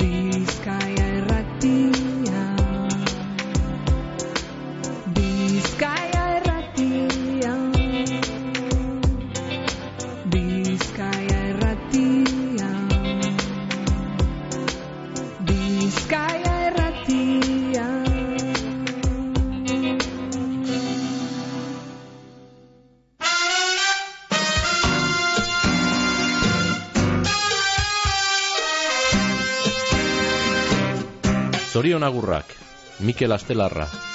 [0.00, 0.29] Bizkaia
[32.00, 32.54] Zorion agurrak,
[33.00, 34.09] Mikel Astelarra.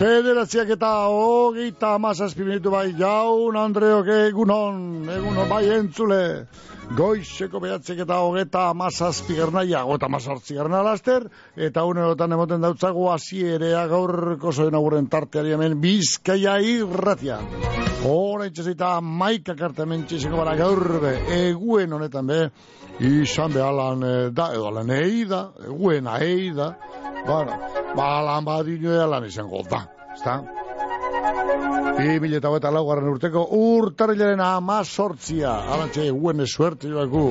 [0.00, 4.78] Bederatziak eta hogeita amazazpi minutu bai jaun Andreok egunon,
[5.12, 6.20] egunon bai entzule.
[6.96, 11.28] Goizeko behatziak eta hogeita amazazpi gernaia, hogeita amazartzi gerna laster,
[11.68, 17.89] eta unerotan emoten dautzago hasierea gaurko zoen aurren tarteari hemen bizkaia irratian.
[18.04, 22.38] Hora itxezita maika karte hemen txiziko bara gaur be, eguen honetan be,
[23.04, 26.70] izan behalan da, edo alan eida, eguen aida,
[27.26, 27.58] bueno,
[27.96, 29.84] balan badino ealan izango da,
[30.14, 30.40] ezta?
[32.00, 35.52] Bi mila eta laugarren urteko urtarrilaren amazortzia.
[35.74, 37.26] Arantxe, eguen suerte joaku.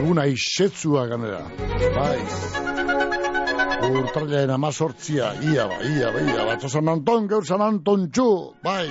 [0.00, 1.44] Eguna isetzua ganera.
[1.94, 2.91] Bai.
[3.92, 5.32] Urtarrilaren amazortzia.
[5.52, 6.56] Ia ba, ia ba, ia ba.
[6.68, 8.28] San Anton, gaur San Anton txu.
[8.64, 8.88] Bai.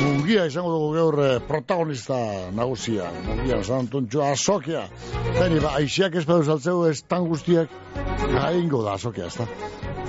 [0.00, 2.16] Mungia izango dugu gaur eh, protagonista
[2.54, 3.10] nagusia.
[3.26, 4.86] Mungia San Anton txu azokia.
[5.38, 7.72] Beni, ba, aixiak ez pedu saltzeu ez tan guztiak.
[8.46, 9.48] Aingo da azokia, ez da.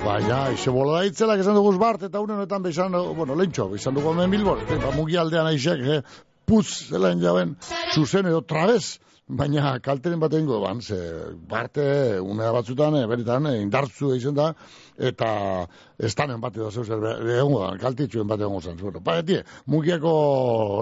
[0.02, 3.94] Baina, ize bola da itzelak esan dugu bart, eta unen honetan bezan, bueno, lehentxo, izan
[3.94, 6.00] dugu hemen bilbor, eta mugi aldean aixek, eh,
[6.46, 7.54] putz, zelaen jaben,
[7.94, 8.98] zuzen edo trabez,
[9.38, 10.98] baina kalteren bat egingo ban, ze
[11.48, 11.84] barte,
[12.20, 14.52] unea batzutan, eh, beritan, eh, indartzu egin da,
[14.98, 15.28] eta
[15.98, 17.04] estanen bat edo zeu zer,
[17.36, 20.12] egongo da, kaltitxuen bat egongo zen, bueno, ba, etie, mugiako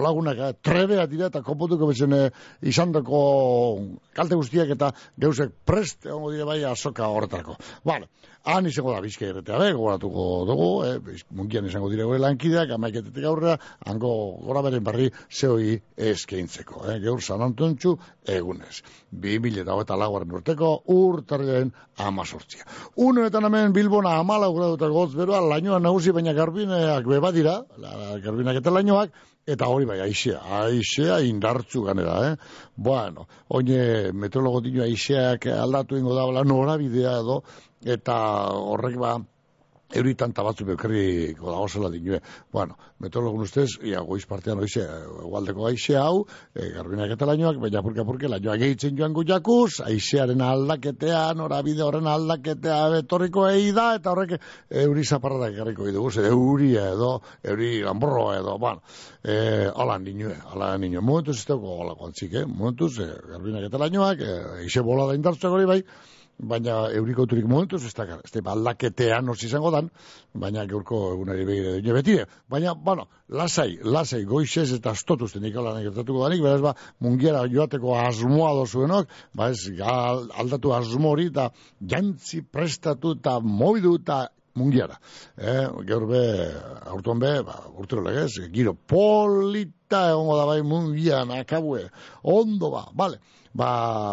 [0.03, 2.29] lagunak, eh, trebea dira, eta kopotuko bezen eh,
[2.61, 7.55] izan kalte guztiak, eta geusek prest, egongo dira bai azoka horretako.
[7.85, 8.09] Vale.
[8.43, 13.25] Han izango da bizka erretea be, gogoratuko dugu, eh, mungian izango dire gore lankideak, amaiketetik
[13.29, 15.75] aurrera, hango gora beren barri zeoi
[16.11, 16.81] eskeintzeko.
[16.89, 17.93] Eh, geur San Antontxu
[18.25, 18.81] egunez.
[19.11, 22.65] 2000 eta hogeita laugarren urteko urtarriaren amazortzia.
[22.95, 27.59] Unetan hemen Bilbona amalau graduta gotz beroa, lainoan nagusi, baina garbineak bebadira,
[28.25, 29.13] garbinak eta lainoak,
[29.49, 32.35] Eta hori bai, aizea, aizea indartzu ganera, eh?
[32.77, 37.39] Bueno, oine meteorologo dino aizeak aldatu ingo da, norabidea edo,
[37.85, 38.15] eta
[38.53, 39.17] horrek ba,
[39.95, 42.21] euritan tabatzu bekerriko da osela dinue.
[42.51, 44.83] Bueno, meteorologun ustez, ia goiz partean oize,
[45.25, 46.25] egualdeko aize hau,
[46.55, 52.07] e, garbinak eta lainoak, baina purka purke lainoak gehitzen joan jakuz, aizearen aldaketea, norabide horren
[52.07, 54.37] aldaketea betorriko egi da, eta horrek
[54.69, 58.81] euri zaparradak egarriko dugu, ze euria edo, euri lamborroa edo, bueno,
[59.23, 61.01] e, ala dinue, ala dinue.
[61.01, 62.45] Momentuz ez dago ala kontzik, eh?
[62.45, 65.81] Momentuz, e, garbinak eta lainoak, e, aize bola da indartzuak hori bai,
[66.39, 68.21] baina eurikoturik momentuz ez dakar.
[68.25, 69.89] Ez da, aldaketean hori izango dan,
[70.33, 72.25] baina gaurko egunari begire dut betire.
[72.49, 78.53] Baina, bueno, lasai, lasai, goizez eta astotuzten ikalan gertatuko danik, beraz ba, mungiara joateko asmoa
[78.61, 81.51] dozuenok, ba ez, aldatu asmo hori, eta
[81.81, 84.97] jantzi prestatu eta mobidu eta mungiara.
[85.37, 86.23] Eh, gaur be,
[86.91, 91.87] aurton be, ba, urtero legez, giro polita egongo da bai mungian, akabue,
[92.23, 93.21] ondo ba, bale.
[93.53, 93.69] Ba,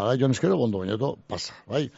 [0.08, 1.88] gai joan eskero, ondo baina eto, pasa, bai.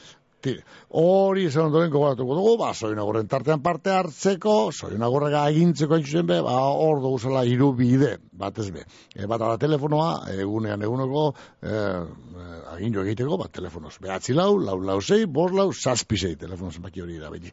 [0.40, 0.62] Tire,
[0.96, 6.38] hori esan ondoren gogoratuko dugu, ba, soinagorren tartean parte hartzeko, soinagorrega egintzeko hain zuzen be,
[6.46, 8.86] ba, hor dugu zela hiru bide, batez be.
[9.12, 11.26] E, bat da telefonoa, egunean eguneko,
[11.60, 13.98] e, e, agindu egiteko, bat telefonoz.
[14.00, 17.52] Behatzi lau, lau lau zei, bos lau, zazpi zei, telefono zenbaki hori da, beti,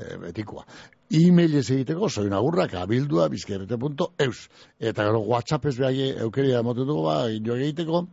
[0.00, 0.64] e, betikoa.
[1.10, 4.46] E-mailez egiteko, soinagurrak abildua, bizkerrete.eus.
[4.78, 8.04] Eta gero WhatsAppez behai eukeria emoten dugu, ba, agindu egiteko,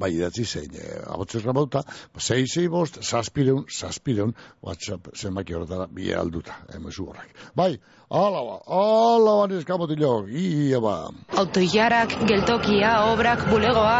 [0.00, 5.86] bai idatzi zein, e, abotzez rabauta, ba, zei zei bost, saspireun, saspireun, WhatsApp zenbaki horretara
[5.86, 7.32] bi alduta, emezu horrek.
[7.56, 7.72] Bai,
[8.10, 10.96] ala ba, ala ba neskamotilok, ia ba.
[11.42, 13.98] Autoilarak, geltokia, obrak, bulegoa,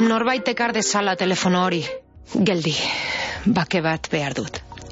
[0.00, 1.84] norbait ekar dezala telefono hori.
[2.34, 2.74] Geldi,
[3.46, 4.65] bake bat behar dut.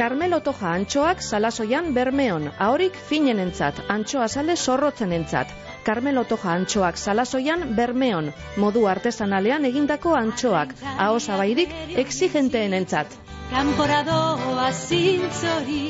[0.00, 5.52] Carmelo Toja antxoak salasoian bermeon, ahorik finenentzat, antxoa sale zorrotzenentzat.
[5.90, 8.28] Carmelo Toja antxoak salasoian bermeon,
[8.64, 10.76] modu artesanalean egindako antxoak,
[11.06, 13.18] aho zabairik exigenteenentzat.
[13.50, 15.82] Kanporadoa zintzori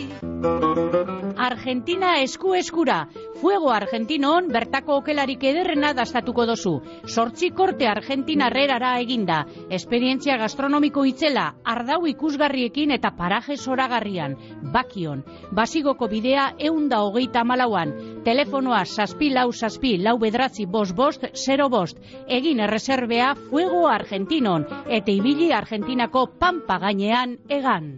[1.36, 3.02] Argentina esku eskura
[3.40, 6.72] Fuego Argentinon bertako okelarik ederrena dastatuko dozu.
[7.08, 9.38] Sortzi korte Argentina herrerara eginda.
[9.78, 14.36] Esperientzia gastronomiko itzela, ardau ikusgarriekin eta paraje zoragarrian.
[14.74, 15.24] Bakion,
[15.56, 17.94] basigoko bidea eunda hogeita malauan.
[18.24, 21.98] Telefonoa saspi lau saspi lau bedratzi bost bost, zero bost.
[22.28, 24.66] Egin erreserbea Fuego Argentinon.
[24.86, 27.92] Eta ibili Argentinako pampa gainean egan.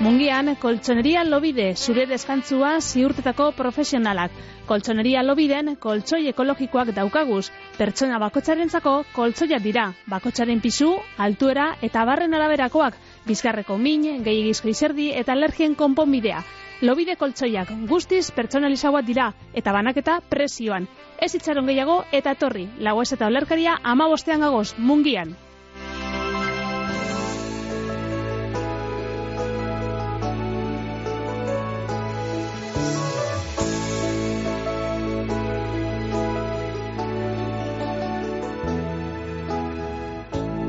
[0.00, 4.32] Mungian, koltsoneria lobide, zure deskantzua ziurtetako profesionalak.
[4.70, 7.50] Koltsoneria lobiden, koltsoi ekologikoak daukaguz.
[7.76, 9.84] Pertsona bakotxarentzako koltsoiak dira.
[10.08, 12.96] Bakotxaren pisu, altuera eta barren araberakoak.
[13.28, 16.40] Bizkarreko min, gehiagizko izerdi eta alergien konponbidea.
[16.80, 20.86] Lobide koltsoiak guztiz pertsonalizagoak dira eta banaketa presioan.
[21.20, 22.64] Ez itxaron gehiago eta torri.
[22.80, 25.36] Lagoez eta olerkaria ama bostean gagoz, mungian.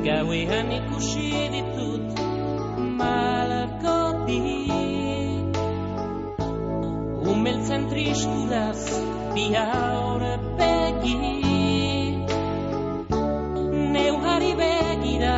[0.03, 2.19] Gauean ikusi ditut
[2.99, 3.95] malako
[7.43, 8.81] bi Umeltzen tristuraz
[9.33, 11.15] bia horpegi
[13.93, 15.37] Neuhari begira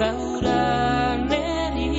[0.00, 1.90] gaura neri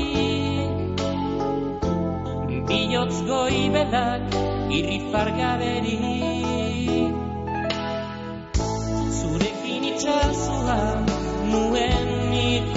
[2.70, 4.26] Bilotz goibedak
[4.80, 6.00] irrifargaberi
[9.20, 10.80] Zurekin itxasua
[11.52, 12.10] nuen
[12.42, 12.77] ikusi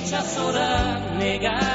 [0.00, 0.68] Erori txazora
[1.18, 1.69] negar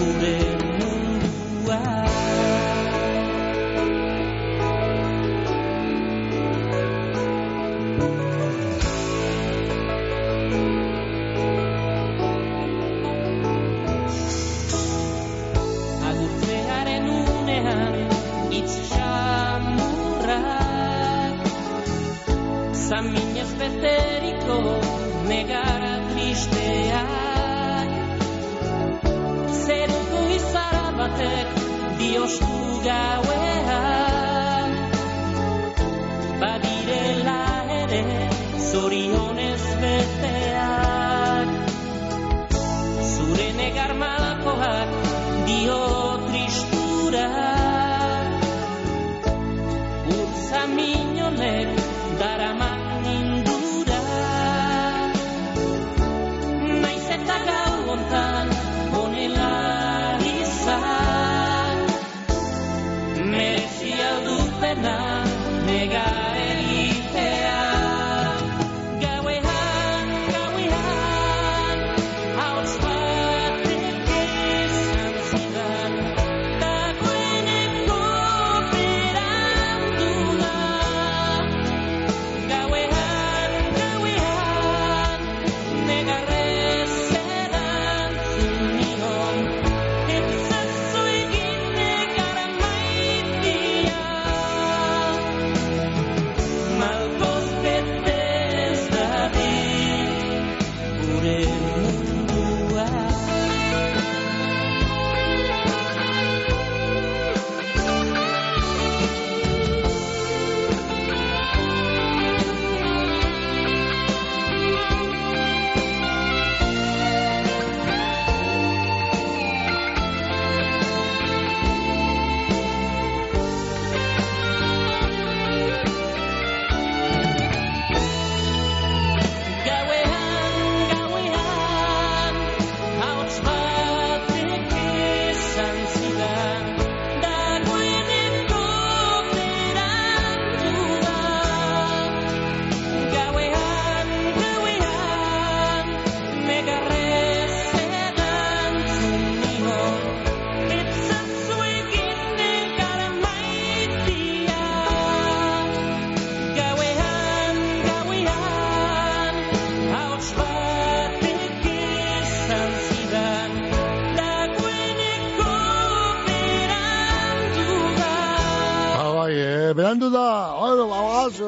[0.00, 0.59] juré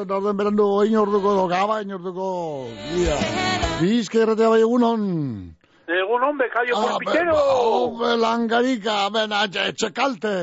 [0.05, 2.27] norden berandu oin orduko, do, gaba oin orduko,
[2.99, 3.17] ia.
[3.81, 5.03] Bizka erratea bai egunon.
[5.93, 7.33] Egun hon, bekaio Ah, porpitero.
[7.35, 10.33] Hombre, langarika, ben, atxe, etxe kalte.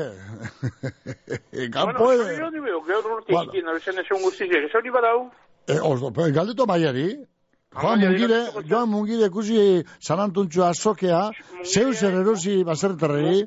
[1.97, 2.23] Puede.
[2.23, 3.51] Bueno, yo ni veo, gaur urte Bueno.
[3.51, 5.31] egiten, abezen esan guztiak, ez hori badau?
[5.67, 7.09] Eh, oso, pe, galdeto maiari.
[7.71, 11.21] Joan Maiari mungire, joan mungire ikusi Sanantuntxu azokea,
[11.63, 13.45] zeu zer erosi baserterregi,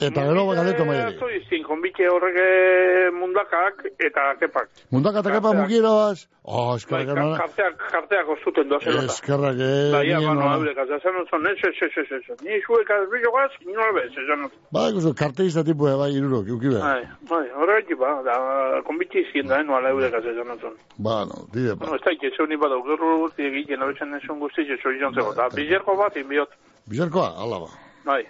[0.00, 1.16] eta gero galdeto maiari.
[1.18, 4.68] Zoi izin, konbike horrek eh, mundakak eta kepak.
[4.94, 5.62] Mundaka eta kepa Karteak.
[5.64, 9.12] mugiroaz, oh, Bai, eskerrak, no, karteak, karteak ozuten doa zelota.
[9.12, 10.52] eskerrak, eh, Bai, nien, bano, no.
[10.54, 14.46] haurek, azazan otzon, ez, ez, ez, ez, ez, ni zuek azbillo gaz, inola bez, esan
[14.46, 14.62] otzon.
[14.70, 16.78] Ba, ikustu, karteista tipue, bai, irurok, ukibe.
[16.78, 17.02] Bai,
[17.34, 18.38] bai, horregatik ba, da,
[18.86, 20.78] konbike izien da, noala eurek azazan otzon.
[20.98, 21.84] Ba, no, dire, ba.
[21.84, 25.34] Bueno, ez da, iketxo ni badau, gerru urte egiten, abezen esan guztiak, ez hori jontzeko,
[25.34, 26.54] da, bizerko bat, inbiot,
[26.88, 27.72] Bizerkoa, ala ba.
[28.06, 28.22] bai.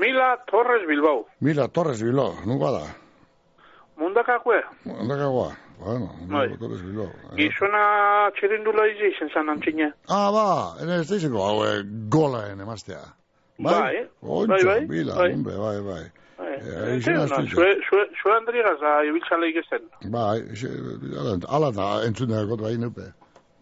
[0.00, 2.86] Mila Torres Bilbao, Mila, Torres Bilo, nungoa da.
[4.00, 6.48] mundakakue, Ondakagoa, bueno, Bai.
[6.58, 7.04] Torres Bilo.
[7.04, 7.36] eh.
[7.36, 9.90] Gizona txirindula izi izen zan antzine.
[10.08, 10.46] Ah, ba,
[10.82, 13.02] ene ez daizeko, hau, eh, golaen emaztea.
[13.60, 15.32] Bai, Ontxo, bai, bai, bila, bai.
[15.34, 16.02] hombre, bai, bai.
[16.40, 19.82] Bai, Eh, eh, izena ez zure, zure, zure andrigaz da ibiltzale ikesten.
[20.12, 20.40] Bai,
[21.48, 23.04] ala, da entzun dago bai nupe.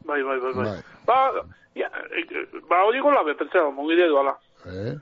[0.06, 0.64] Bai, bai, bai, bai.
[0.64, 0.82] Bai.
[1.06, 1.16] Ba,
[1.74, 1.88] ja,
[2.70, 4.36] ba, hori gola be, pentsatu, mungide duala.
[4.66, 4.94] Eh?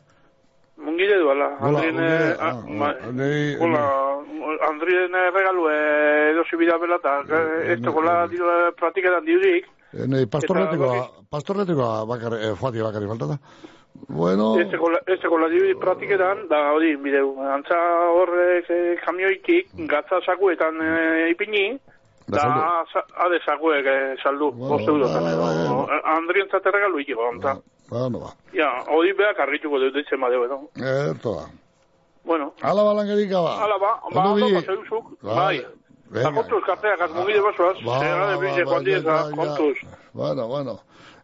[0.76, 1.48] Mungide duala.
[1.60, 7.14] Andrien, mungide, eh, ah, ah, ah, Andrien eh, regalu eh, edosi bida bela, eta
[7.64, 9.64] ez eh, praktiketan diudik.
[9.92, 13.38] Eh, Nei, pastorretikoa, pastorretikoa bakar, eh, joati bakari falta da.
[14.08, 17.78] Bueno, Ez gola diudik praktiketan, da hori, bideu, antza
[18.12, 21.78] horrek eh, kamioitik, gatza sakuetan eh, ipini,
[22.26, 22.42] Da
[23.22, 25.86] ade sakuek eh, saldu, Bueno, bost euro.
[26.10, 27.54] Andrien zate regalu ikiko, onta.
[27.90, 28.30] Ba, no ba.
[28.52, 30.60] Ja, hori beak arrituko dut ditzen badeu, edo.
[30.76, 31.46] Erto da.
[32.24, 33.52] Bueno, Ala balangerika ba.
[33.64, 35.34] ala ba, ba, Ondo ondo, bi- paseuzuk, Bai.
[35.36, 35.56] bai.
[35.58, 36.32] Eta Venga.
[36.42, 39.36] kontuz, karteak, azmugide basoaz, Ba, zera de ba, bize ba, joan dieza, ja, ja, ja.
[39.36, 39.76] kontuz.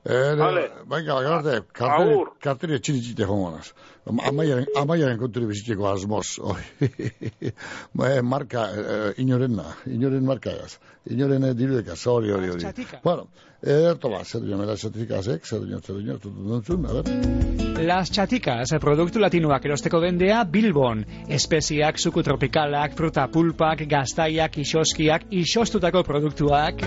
[0.05, 0.31] Bueno, bueno.
[0.31, 0.71] Eh, Vale.
[0.87, 2.33] Venga, bakarate, karteri, Agur.
[2.41, 3.73] karteri txiri-txite jongonaz.
[4.07, 6.39] Amaiaren, amaiaren konturi bizitzeko asmoz.
[6.43, 6.61] Oi.
[7.97, 10.79] Ma, eh, marka, eh, inorenna, inoren markagaz.
[11.11, 12.87] Inoren eh, dirudekaz, hori, hori, hori.
[13.05, 13.29] Bueno,
[13.63, 17.87] eh, erto ba, zer duen, mera zertifikazek, zer duen, zer duen, zer duen, a ver.
[17.87, 21.05] Las Chaticas, produktu latinoak erosteko dendea Bilbon.
[21.29, 26.83] Espeziak, suku tropikalak, fruta pulpak, gaztaiak, isoskiak, isostutako produktuak.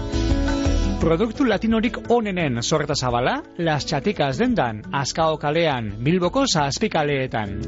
[1.00, 7.60] Produktu latinorik onenen sorreta zabala, las txatikas dendan, azkao kalean, bilboko zazpikaleetan.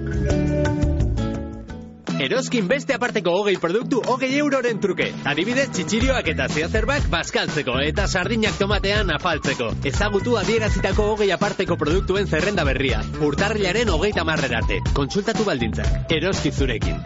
[2.17, 5.12] Eroskin beste aparteko hogei produktu hogei euroren truke.
[5.29, 9.69] Adibidez, txitsirioak eta zehazerbak bazkaltzeko eta sardinak tomatean afaltzeko.
[9.91, 13.03] Ezagutu adierazitako hogei aparteko produktuen zerrenda berria.
[13.27, 14.81] Urtarrilaren hogeita marrer arte.
[14.98, 16.12] Kontsultatu baldintzak.
[16.17, 16.98] Eroski zurekin.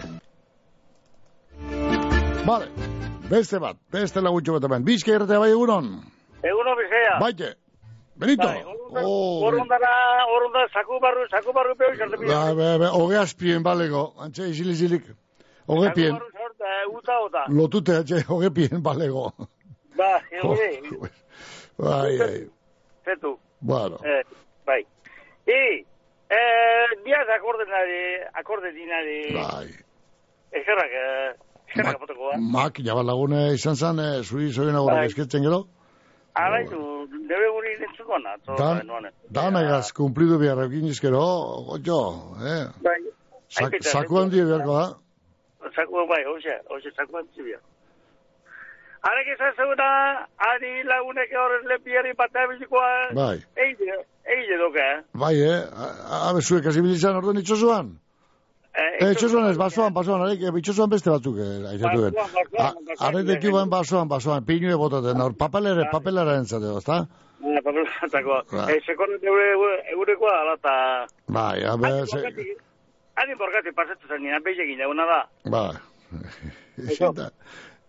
[2.45, 2.71] Vale,
[3.31, 4.83] beste bat, beste lagutxo bat hemen.
[4.87, 5.87] Bizka irratea bai egunon.
[6.43, 7.17] Eguno bizea.
[7.21, 7.53] Baite,
[8.21, 8.45] Benito.
[8.47, 8.61] Bai,
[8.93, 9.89] Oh, Orrundara,
[10.35, 12.27] orrunda, saku barru, saku barru peo pio.
[12.27, 15.05] Ba, be, be, hoge azpien balego, antxe isilik isilik.
[15.71, 17.43] Hoge pien, sorta, uta ota.
[17.47, 19.29] lotute antxe hoge pien balego.
[19.95, 20.67] Ba, egure,
[21.79, 22.41] Bai, ai,
[23.05, 23.37] zetu.
[23.61, 23.97] bueno.
[24.03, 24.23] Eh,
[24.67, 24.81] bai.
[25.47, 25.61] I,
[26.29, 28.01] eh, diaz akorde nari,
[28.43, 29.17] akorde dinari.
[29.39, 29.69] Bai.
[30.51, 31.31] Eskerrak, eh,
[31.71, 32.37] eskerrak apoteko, ba.
[32.37, 35.05] Makina bat lagune izan zen, eh, zuri zoien agorrak Bai.
[35.07, 35.63] esketzen gero.
[36.35, 36.79] Araitu,
[37.29, 38.15] debe guri nintzuko
[38.57, 39.09] Dan, noan.
[39.29, 41.19] dan egaz, kumplidu behar egin izkero,
[41.67, 41.99] gojo,
[42.39, 42.67] eh.
[42.83, 42.99] Bai,
[43.49, 44.21] Sak, Aipeta, saku zetu.
[44.21, 44.85] handi beharko da.
[45.75, 47.57] saku, bai, hoxe, hoxe, saku antzibia.
[49.09, 49.89] Arek izan zeuna,
[50.51, 53.37] ari lagunek horren lepiari batea bizikoa, Bai.
[53.57, 53.95] eide,
[54.35, 55.01] eide doka, eh?
[55.13, 57.97] Bai, eh, A- abe zuek azibilizan orden itxosuan.
[58.71, 62.13] Eh, itxosuan ez, basoan, basoan, arek, eh, itxosuan beste batzuk, eh, aizatu den.
[62.15, 62.85] Basoan,
[63.35, 64.09] basoan, basoan.
[64.09, 67.01] Basoan, pinue botaten, hor, papelere, papelera entzateo, ezta?
[67.41, 68.41] Ah, papelotako.
[68.51, 68.77] Bai.
[68.77, 69.47] Eh, eure,
[69.95, 70.75] eurekoa, ala, eta...
[71.27, 72.23] Bai, abe, ze,
[73.21, 75.19] Ani borgati pasatu zen nina, behiek eguna da.
[75.51, 75.75] bai.
[76.81, 77.27] Eta,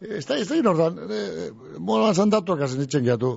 [0.02, 3.36] ez da, ez da inordan, eh, molan zandatuak hazen itxen gehiatu.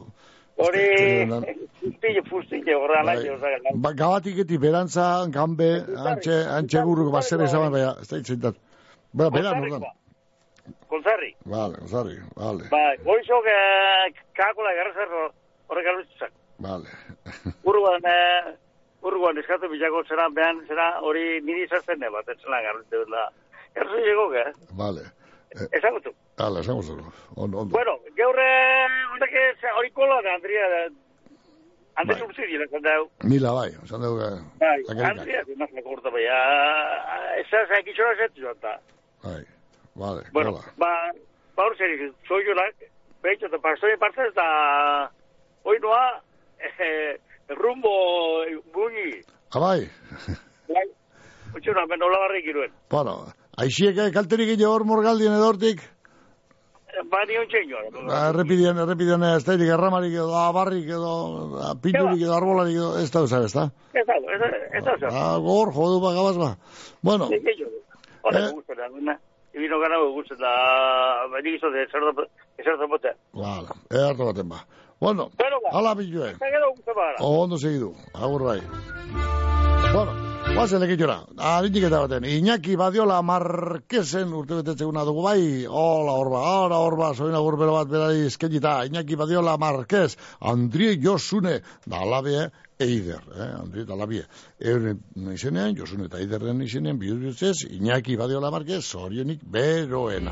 [0.57, 1.43] Hori, Zerendan.
[1.81, 3.15] fustille, fustille, horra Bai.
[3.17, 5.67] nahi, oza, Ba, gabatik eti berantza, ganbe,
[6.11, 8.55] antxe, antxe gurruko baser ezaban, baina, ez da itxentat.
[9.13, 9.83] Ba, beran, ordan.
[10.87, 11.33] Konzarri.
[11.45, 13.41] Vale, osarri, vale, Bai, hoizo,
[14.39, 15.25] kakula garrazarro,
[15.67, 16.31] horrek alutzak.
[16.59, 16.87] vale.
[17.63, 18.55] Urguan, eh,
[19.03, 21.67] urguan eskatu bilako zera, behan zera, hori niri
[21.99, 23.27] ne bat, etzela garrute da.
[23.75, 24.51] Garzu llegok, eh?
[24.71, 25.03] Vale.
[25.71, 26.11] Ezagutu.
[26.37, 27.03] Hala, esango zuru.
[27.35, 27.71] Ondo, ondo.
[27.71, 28.47] Bueno, gaurre,
[29.13, 30.81] horrek hori kola da, Andria, da.
[31.95, 32.23] Andri bai.
[32.27, 33.05] urtziri, da, dau.
[33.23, 34.19] Mila bai, esan dugu.
[34.21, 36.25] eh, Bai, da, da, korta, bai,
[37.39, 38.79] eza, eza, kitxora zetu zata.
[39.23, 39.43] Bai,
[39.95, 40.73] vale, Bueno, kola.
[40.77, 40.91] ba,
[41.55, 42.75] ba hor zer, zoionak,
[43.23, 45.09] behitxo, eta pastoien partez, da,
[45.63, 46.21] hoi noa,
[46.59, 47.15] eh,
[47.55, 49.21] rumbo buñi,
[49.55, 49.87] Ah, bai.
[50.67, 50.87] bai,
[51.55, 52.71] utxuna, ben hola barrik iruen.
[52.89, 53.25] Bueno,
[53.57, 55.81] aixiek eh, kalterik ino hor morgaldien edortik,
[57.11, 57.75] Ba, ni ontsen jo.
[58.07, 61.11] ba, errepidean, errepidean da irik erramarik edo, abarrik edo,
[61.83, 63.65] pinturik edo, arbolarik edo, ez da usar, ez da?
[63.93, 65.09] Ez da, ez da, da.
[65.11, 66.55] Ah, gor, jodu, ba, gabaz, ba.
[67.03, 67.51] Bueno, Ez da,
[68.23, 68.75] Hora, Eh.
[68.77, 69.19] da, nena.
[69.53, 69.77] Ibino
[70.13, 72.11] gusta da, beni gizo de cerdo,
[72.63, 73.11] cerdo bote.
[73.33, 74.65] vale, eharto baten ba.
[74.99, 75.69] Bueno, ba.
[75.77, 76.29] hala bilue.
[76.31, 77.15] Eta gero gusta bara.
[77.19, 78.61] Ondo segidu, agur bai.
[79.93, 80.11] Bueno,
[80.55, 81.17] guazen lekitxora.
[81.35, 82.25] Arinik eta baten.
[82.31, 85.65] Iñaki Badiola Marquesen urte betetzeguna dugu bai.
[85.67, 88.77] Hola, horba, hola, horba, soin agur bero bat berari eskenita.
[88.87, 94.23] Iñaki Badiola Marquez, Andrie Josune, da alabe, Eider, eh, Andrie da alabie.
[94.59, 100.31] Euren izenean, Josune eta Eiderren izenean, bihurtzez, Iñaki Badiola Marquez, zorionik beroena.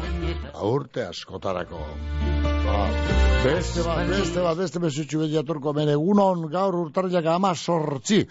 [0.53, 1.83] Aurte askotarako.
[2.73, 2.89] Ah,
[3.43, 8.23] beste bat, beste bat, beste bezutxu beti aturko hemen egunon gaur urtarriak ama sortzi.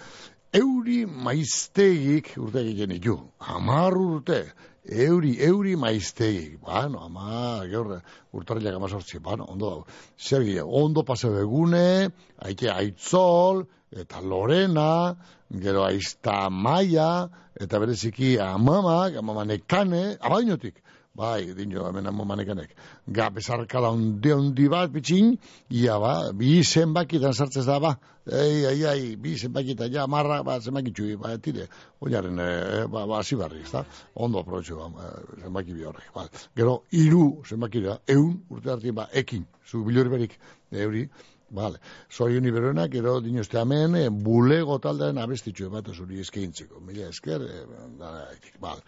[0.53, 3.15] Euri maiztegik urte egiten ditu.
[3.55, 4.43] Amar urte.
[4.85, 6.59] Euri, euri maiztegik.
[6.61, 8.03] Bueno, ama, gaur
[8.37, 9.19] urtarriak ama sortzi.
[9.19, 9.87] Bueno, ondo dago.
[10.19, 13.65] Zer ondo pase begune, aike aitzol,
[13.97, 15.17] eta Lorena,
[15.49, 20.83] gero aizta maia, eta bereziki amamak, amamanekane, abainotik.
[21.15, 22.71] Bai, dino, hemen amomanekanek.
[23.07, 25.35] Ga, bezarkala ondi ondi bat, bitxin,
[25.69, 27.91] ia ba, bi zenbakitan sartzez da, ba.
[28.25, 31.67] Ei, ei, ei, bi zenbakitan, ja, marra, ba, zenbakitxu, ba, tire,
[32.01, 33.85] oinaren, e, ba, ba, zibarri, ez da?
[34.15, 35.11] Ondo aprobetxu, ba,
[35.43, 36.25] zenbaki bi horrek, ba.
[36.57, 40.39] Gero, iru zenbaki da, eun, urte hartien, ba, ekin, zu bilori berik,
[40.73, 41.05] euri,
[41.53, 41.79] Vale.
[42.11, 46.81] Zorion iberoena, gero dinozte hemen, e, bulego taldearen abestitxu bat zuri eskaintzeko.
[46.81, 47.65] Mila esker, e,
[48.01, 48.13] da,
[48.61, 48.81] vale.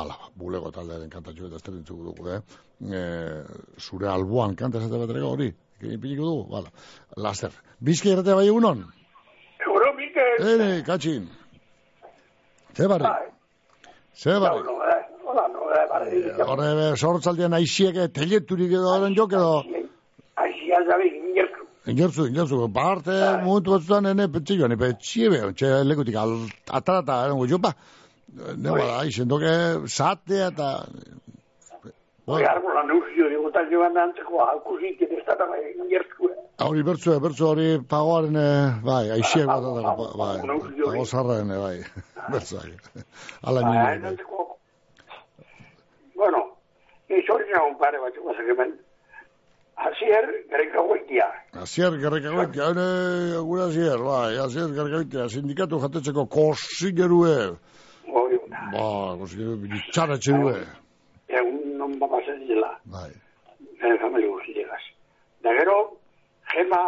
[0.00, 2.40] Ala, bulego taldearen kantatxu eta zer dintzuko dugu, eh?
[2.86, 3.02] E,
[3.82, 5.50] zure alboan kanta esate baterako hori,
[5.82, 6.70] ipiniko dugu, vale.
[7.16, 7.58] Laster.
[7.82, 8.86] Bizki errate bai egunon?
[9.66, 10.46] Euro, Mikel.
[10.54, 11.26] Ere, katxin.
[12.76, 13.10] Ze barri?
[14.14, 14.62] Ze barri?
[14.62, 15.00] Eh.
[16.46, 19.52] Horre, sortzaldian aixiek, eh, teleturik edo horren jok edo...
[20.42, 21.10] Aixi aldabi,
[21.86, 22.26] ingertu.
[22.26, 23.10] Ingertzu, ingertzu, parte
[23.44, 27.74] momentu batzutan ene petxe joan, epe txiebe, txe lekutik atarata, erango jopa,
[28.56, 29.52] ne bada, izen doke,
[30.46, 30.68] eta,
[32.24, 32.44] Bai.
[32.46, 36.30] arbola neuzio, digo, eta joan antzeko akusit, ez da bai, gertzue.
[36.62, 38.38] Hori bertzu, bertzu hori pagoaren,
[38.86, 41.82] bai, aixiek bat dago, bai, pago zarraren, bai,
[42.30, 43.02] bertzu, bai.
[43.42, 44.14] Ala nire, bai.
[46.14, 46.44] Bueno,
[47.10, 48.54] ni hori nagun pare bat, gozak
[49.76, 49.92] hemen.
[49.92, 51.26] Azier, gareka goitia.
[51.62, 57.56] Azier garrikagoitia, hene, gure azier, bai, azier garrikagoitia, sindikatu jatetzeko kosigerue,
[58.12, 58.38] Hori,
[58.72, 60.54] ba, kosigerue, txaratxerue,
[61.28, 62.70] egun non bapazen dela.
[62.84, 63.10] bai.
[63.82, 64.82] Nire familia guztiegaz.
[65.42, 65.96] Da gero,
[66.52, 66.82] gema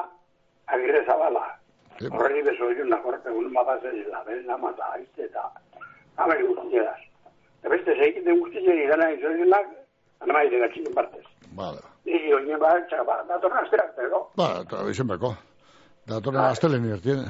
[0.66, 1.44] agirre zabala.
[2.10, 5.48] Horri beso jo nakorte egun bapazen dela, beren amata, aizte eta
[6.16, 7.00] familia guztiegaz.
[7.62, 9.66] Da beste zeikite guztiek igana izorenak,
[10.20, 11.24] anamaire gatxinen partez.
[11.56, 11.80] Vale.
[12.04, 15.32] Niri oine ba, txaba, datorna asterak, pero, Ba, eta izenbeko.
[16.08, 17.24] Datorren asteleni ertien.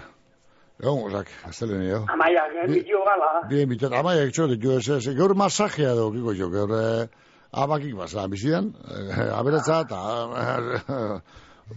[0.82, 2.00] Egon, osak, asteleni, jo.
[2.10, 6.48] amaia, genitio gala, Bien, bitat, amaia ektxo ditu ez, ez, gaur masajea do, kiko jo,
[6.50, 7.28] gaur, eh,
[7.62, 10.00] abakik basa, bizidan, eh, aberatza, eta
[10.42, 11.20] eh,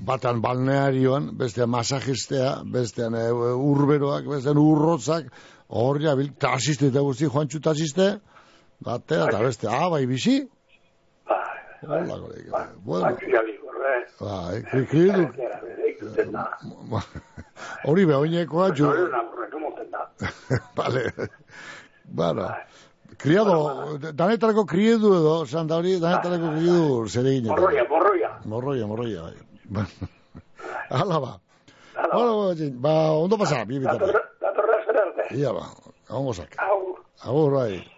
[0.10, 5.30] batan balnearioan, bestean masajistea, bestean eh, urberoak, bestean urrotzak,
[5.70, 8.16] horri abil, tasiste eta guzti, joantxu tasiste,
[8.82, 10.40] batea, eta beste, abai bizi,
[11.86, 12.68] Hola, kolega.
[12.84, 15.26] Bueno, batxuia bizkorre, bai, kri, kri du,
[15.92, 16.46] ikusten da.
[17.86, 19.24] hori una
[19.60, 20.08] moten da.
[20.76, 21.04] Vale.
[22.06, 22.48] Bueno,
[23.18, 27.48] criado, danetarako kriedu edo, esan da hori, danetarako kriedu zer egin.
[27.48, 28.32] Morroia, morroia.
[28.46, 29.28] Morroia, morroia,
[29.70, 29.86] bai.
[30.90, 31.40] Hala ba.
[32.14, 34.08] Bueno, ba, ondo pasa, bi bitarra.
[34.42, 35.30] Datorra zerarte.
[35.36, 35.68] Ia ba,
[36.10, 36.56] ongo sak.
[36.58, 37.04] Agur.
[37.22, 37.97] Agur, bai.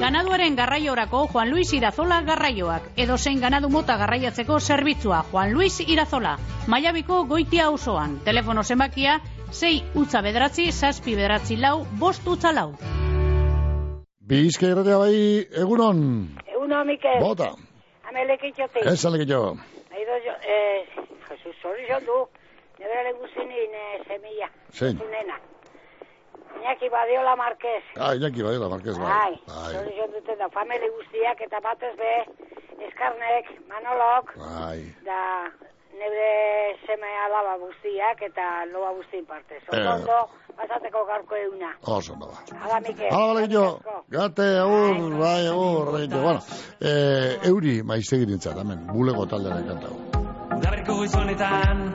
[0.00, 6.36] Ganaduaren garraiorako Juan Luis Irazola garraioak, edo zein ganadu mota garraiatzeko zerbitzua Juan Luis Irazola,
[6.66, 12.74] Maiabiko goitia auzoan, telefono zenbakia 6 utza bederatzi, zazpi bederatzi lau, bost utza lau.
[14.20, 15.16] Bizka irratea bai,
[15.64, 15.98] egunon.
[16.60, 17.20] Uno, Mikel.
[17.22, 17.52] Bota.
[18.08, 18.82] Amele kitxote.
[18.92, 19.42] Esan leke jo.
[19.94, 20.86] Aido jo, eh,
[21.28, 22.22] Jesus, hori jo du.
[22.78, 24.50] Nebera leguzinin eh, semilla.
[24.72, 24.98] Zein?
[24.98, 25.38] Zunena.
[26.66, 27.84] Iñaki Badiola Marquez.
[27.96, 29.06] Ah, Iñaki Badiola Marquez, bai.
[29.06, 30.48] Bai, Bai, hori jo duten da.
[30.50, 32.12] Famili guztiak eta batez be,
[32.86, 34.82] Eskarnek, Manolok, bai.
[35.06, 35.46] da
[35.94, 39.62] nebre seme alaba guztiak eta loba guztien partez.
[39.72, 39.86] Eh.
[39.94, 40.18] Ondo,
[40.58, 41.70] pasateko gaurko euna.
[41.86, 42.42] Oso, ondo ba.
[42.64, 43.14] Hala, Mikel.
[43.14, 43.66] Hala, bale jo.
[44.10, 46.18] Gate, agur, bai, agur, reito.
[46.20, 46.40] Bueno,
[46.80, 50.02] eh, euri maiztegin nintzat, hemen, bulego taldearen kantago.
[50.58, 51.86] Udaberriko goizonetan,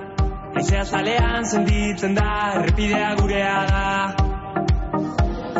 [0.55, 4.30] Aizea zalean sentitzen da, errepidea gurea da.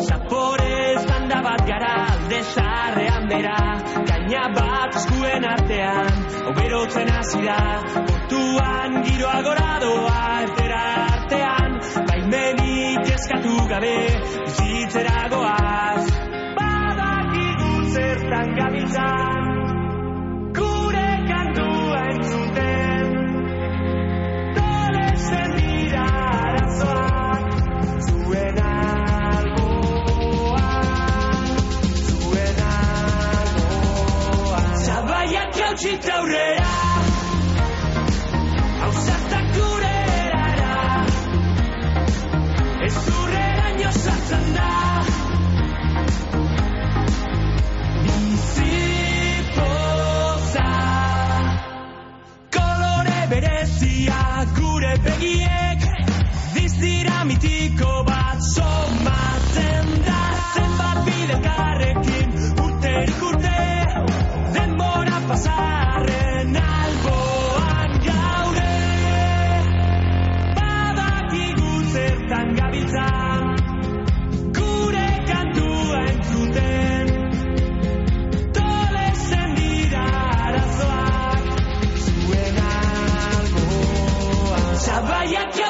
[0.08, 3.58] Zapore zanda bat gara, alde zarrean bera,
[4.10, 7.60] gaina bat eskuen artean, oberotzen hasi da,
[8.10, 10.82] portuan giroa gora doa, ertera
[11.18, 11.78] artean,
[12.10, 13.96] baimenik eskatu gabe,
[14.48, 16.06] bizitzera goaz.
[16.58, 19.41] Badakigu zertan gabiltzan,
[35.72, 36.72] Jautxit aurrera,
[38.84, 39.92] hausartak gure
[40.24, 40.74] erara,
[42.88, 44.74] ez urreraino sartzen da.
[48.10, 49.48] Bizipoza,
[53.32, 54.22] berezia
[54.60, 55.82] gure begiek.
[56.60, 57.61] Dizdira mitiko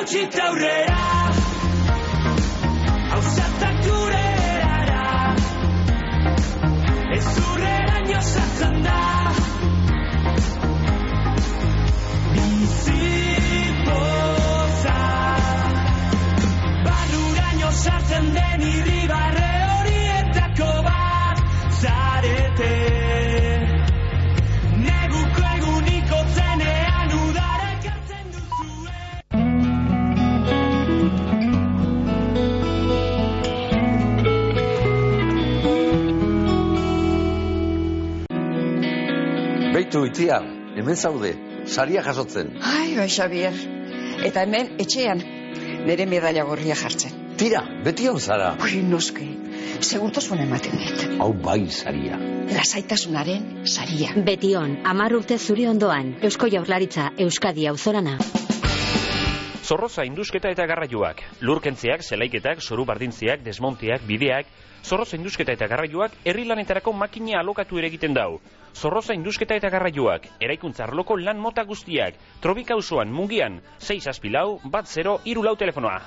[0.02, 1.02] Jautxit aurrera,
[3.14, 4.22] hausatak gure
[4.54, 5.36] erara,
[7.18, 9.04] ez urreraino sartzen da.
[12.34, 13.78] Bizipoza,
[16.90, 19.61] barruraino sartzen den irribarre
[39.92, 40.38] Beitu itia,
[40.80, 41.34] hemen zaude,
[41.68, 42.54] saria jasotzen.
[42.64, 43.58] Ai, bai, Xavier.
[44.24, 45.20] Eta hemen, etxean,
[45.84, 47.18] nire medalla gorria jartzen.
[47.36, 48.54] Tira, beti hau zara.
[48.64, 49.28] Ui, noski,
[49.84, 51.04] segurtasun ematen dit.
[51.20, 52.22] Hau bai saria.
[52.56, 54.16] lasaitasunaren saria.
[54.32, 58.16] Betion, amar urte zuri ondoan, Eusko Jaurlaritza, Euskadi auzorana.
[59.62, 64.50] Zorroza indusketa eta garraioak, lurkentziak, zelaiketak, zoru bardintziak, desmontiak, bideak,
[64.82, 68.40] Zorroza indusketa eta garraioak herri lanetarako makina alokatu ere egiten dau.
[68.74, 74.90] Zorroza indusketa eta garraioak, eraikuntza arloko lan mota guztiak, trobika usuan, mungian, 6 aspilau, bat
[74.90, 76.00] 0, irulau telefonoa.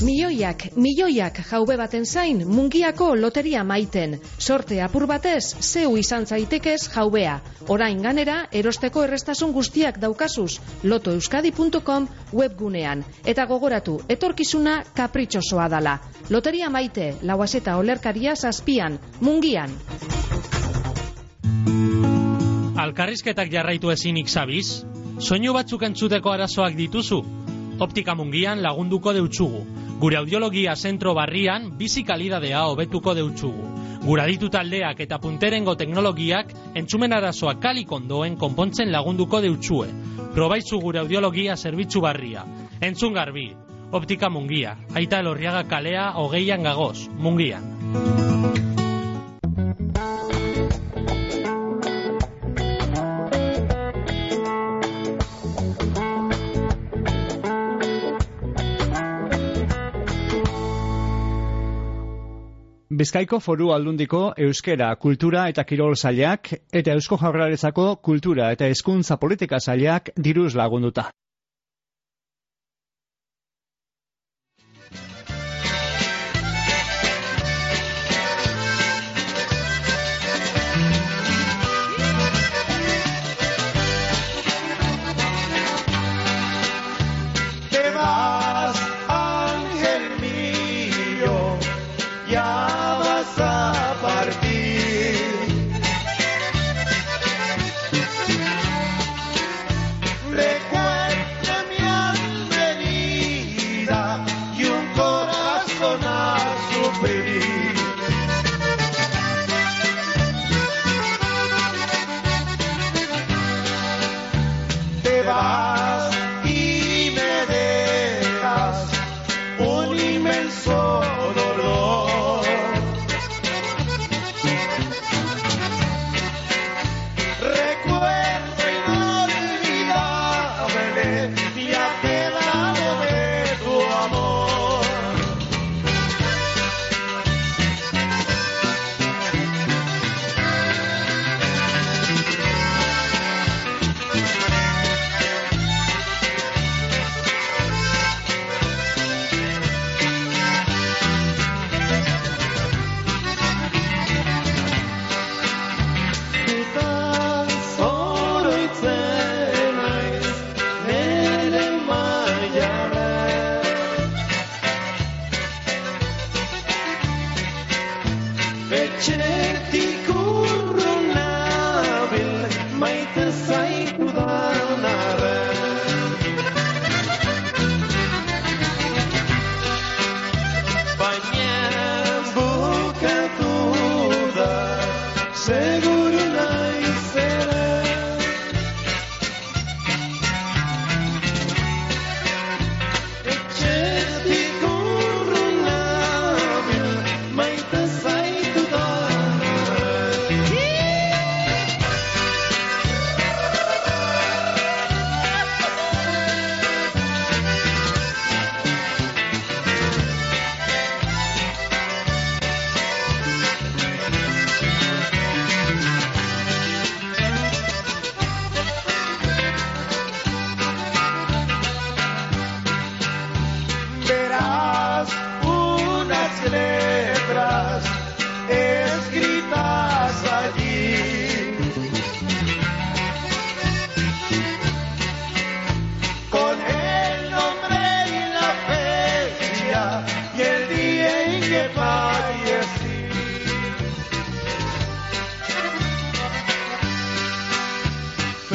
[0.00, 4.14] Milioiak, milioiak jaube baten zain mungiako loteria maiten.
[4.40, 7.34] Sorte apur batez, zeu izan zaitekez jaubea.
[7.68, 13.04] Orain ganera, erosteko errestasun guztiak daukazuz, lotoeuskadi.com webgunean.
[13.26, 15.98] Eta gogoratu, etorkizuna kapritxosoa dala.
[16.30, 19.76] Loteria maite, lauazeta olerkaria zazpian, mungian.
[22.80, 24.86] Alkarrizketak jarraitu ezinik zabiz?
[25.20, 27.22] Soinu batzuk entzuteko arazoak dituzu?
[27.78, 29.60] Optika mungian lagunduko deutsugu.
[30.02, 33.68] Gure audiologia zentro barrian bizi kalidadea hobetuko deutsugu.
[34.02, 39.88] Gura ditu taldeak eta punterengo teknologiak entzumen arazoak kalik ondoen konpontzen lagunduko deutsue.
[40.34, 42.46] Probaitzu gure audiologia zerbitzu barria.
[42.80, 43.52] Entzun garbi.
[43.92, 44.76] Optika mungia.
[44.94, 47.08] Aita elorriaga kalea hogeian gagoz.
[47.18, 48.27] Mungian.
[62.98, 66.48] Bizkaiko foru aldundiko euskera, kultura eta kirol zailak
[66.80, 71.04] eta eusko jaurlaritzako kultura eta hezkuntza politika zailak diruz lagunduta.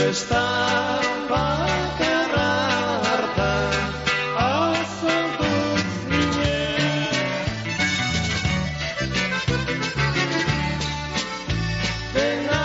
[0.03, 2.49] Festa bakarra
[3.07, 3.93] hartan
[4.45, 7.13] azalduz ginen.
[12.15, 12.59] Dena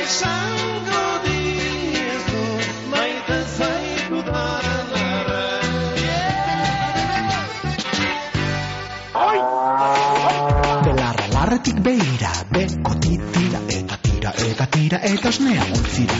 [0.00, 5.78] esango dizut maite zaitudan arren.
[10.90, 11.26] Belarra.
[11.54, 16.18] Behetik behira, bekoti tira eta tira eta tira eta esnea ontzira.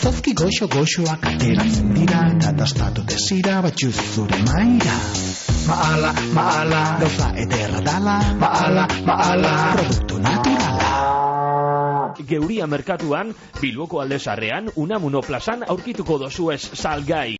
[0.00, 4.94] Izozki goxo goxoak ateratzen dira eta dastatu desira batxuz zure maira.
[5.66, 10.88] Maala, maala, gauza ederra dala, maala, maala, produktu naturala.
[12.32, 17.39] Geuria merkatuan, Bilboko aldezarrean, Unamuno plazan aurkituko dozu ez salgai.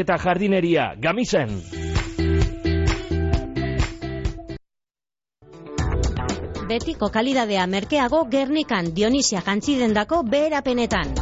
[0.00, 1.60] eta jardineria, gamisen.
[6.70, 11.16] Betiko kalidadea merkeago Gernikan Dionisia jantzidendako beherapenetan.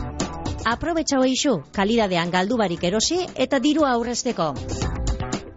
[0.69, 4.51] Aprobetxau eixu, kalidadean galdubarik erosi eta dirua aurrezteko.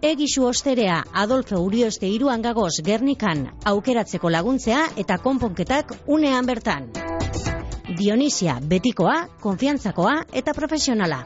[0.02, 6.88] Egisu osterea Adolfo Urioste iruan gagoz Gernikan aukeratzeko laguntzea eta konponketak unean bertan.
[7.98, 11.20] Dionisia betikoa, konfiantzakoa eta profesionala.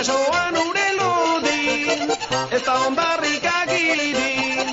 [0.00, 2.08] Itxasoan ure lodi,
[2.56, 4.64] ez da ondarrik agiri,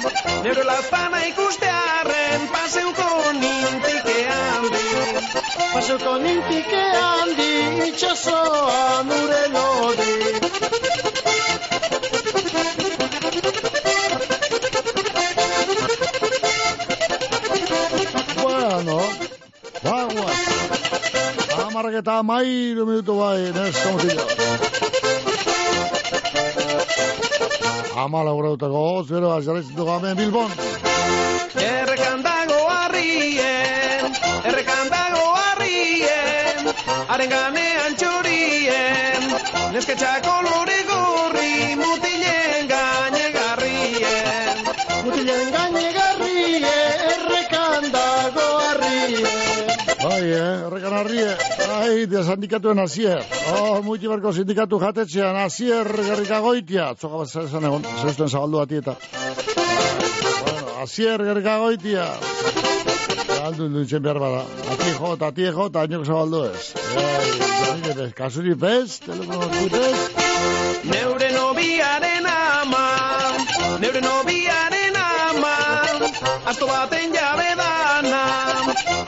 [0.44, 4.86] nero lazpana ikustearen paseuko nintike handi.
[5.74, 7.50] Paseuko nintike handi,
[7.90, 10.16] itxasoan ure lodi.
[18.44, 19.00] Bueno,
[19.84, 20.42] bagoaz.
[21.68, 24.37] Amarrak eta amairu minutu bai, neska
[28.08, 30.52] Amala gurautako, zero, azarritzen dugu hemen Bilbon.
[31.64, 34.16] Errekan dago harrien,
[34.48, 36.72] errekan dago harrien,
[37.12, 39.28] haren ganean txorien,
[39.76, 41.52] nesketxako lore gorri,
[52.08, 53.20] De sindikatuen azier.
[53.52, 56.94] Oh, muti sindikatu jatetxean, azier gerrikagoitia.
[56.96, 58.96] Tzoka bat esan egon, zeustuen zabaldu bati eta.
[60.46, 62.06] Bueno, azier gerrikagoitia.
[63.28, 64.46] Galdu dutzen behar bada.
[64.72, 66.74] Ati jo, eta ati jo, eta ainok zabaldu ez.
[68.06, 69.98] Ez, kasuri pez, telefono pez.
[70.88, 72.86] Neure nobiaren ama,
[73.84, 75.56] neure nobiaren ama,
[76.46, 78.24] asto baten jabe dana,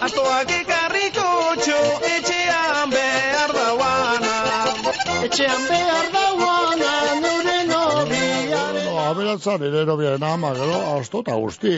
[0.01, 0.68] astoak ekarriko
[5.29, 11.73] Etxean behar dauana, neure nobiaren No, aberatzan ere nobiaren ama, gero, asto eta guzti.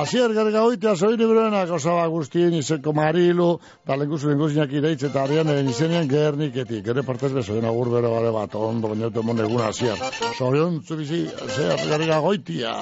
[0.00, 3.46] Azier gerrikagoitia zoin ibroenak osaba guztien izeko marilu,
[3.88, 6.84] da lenguzu lenguzinak ireitz eta arianen izenien gerniketik.
[6.90, 10.04] Gere partez bezoen agur bere bare bat, ondo baina dute mon egun azier.
[10.36, 12.74] Zorion bizi, azier gerrikagoitia.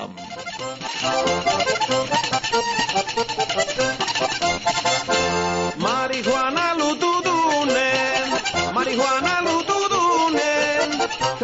[5.86, 8.36] Marihuana lutu dunen,
[8.74, 9.81] marihuana lutu dunen,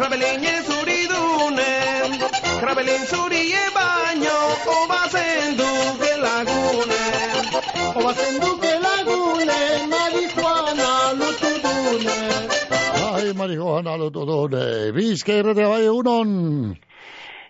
[0.09, 2.11] krabelin zuri dunen,
[2.61, 4.37] krabelin zuri e baino,
[4.81, 7.45] obazen duke lagunen,
[7.95, 12.49] obazen duke lagunen, marihuana lutu dunen.
[13.13, 14.91] Ai, marihuana lotu dune.
[14.97, 16.31] Bizka irretea bai egunon.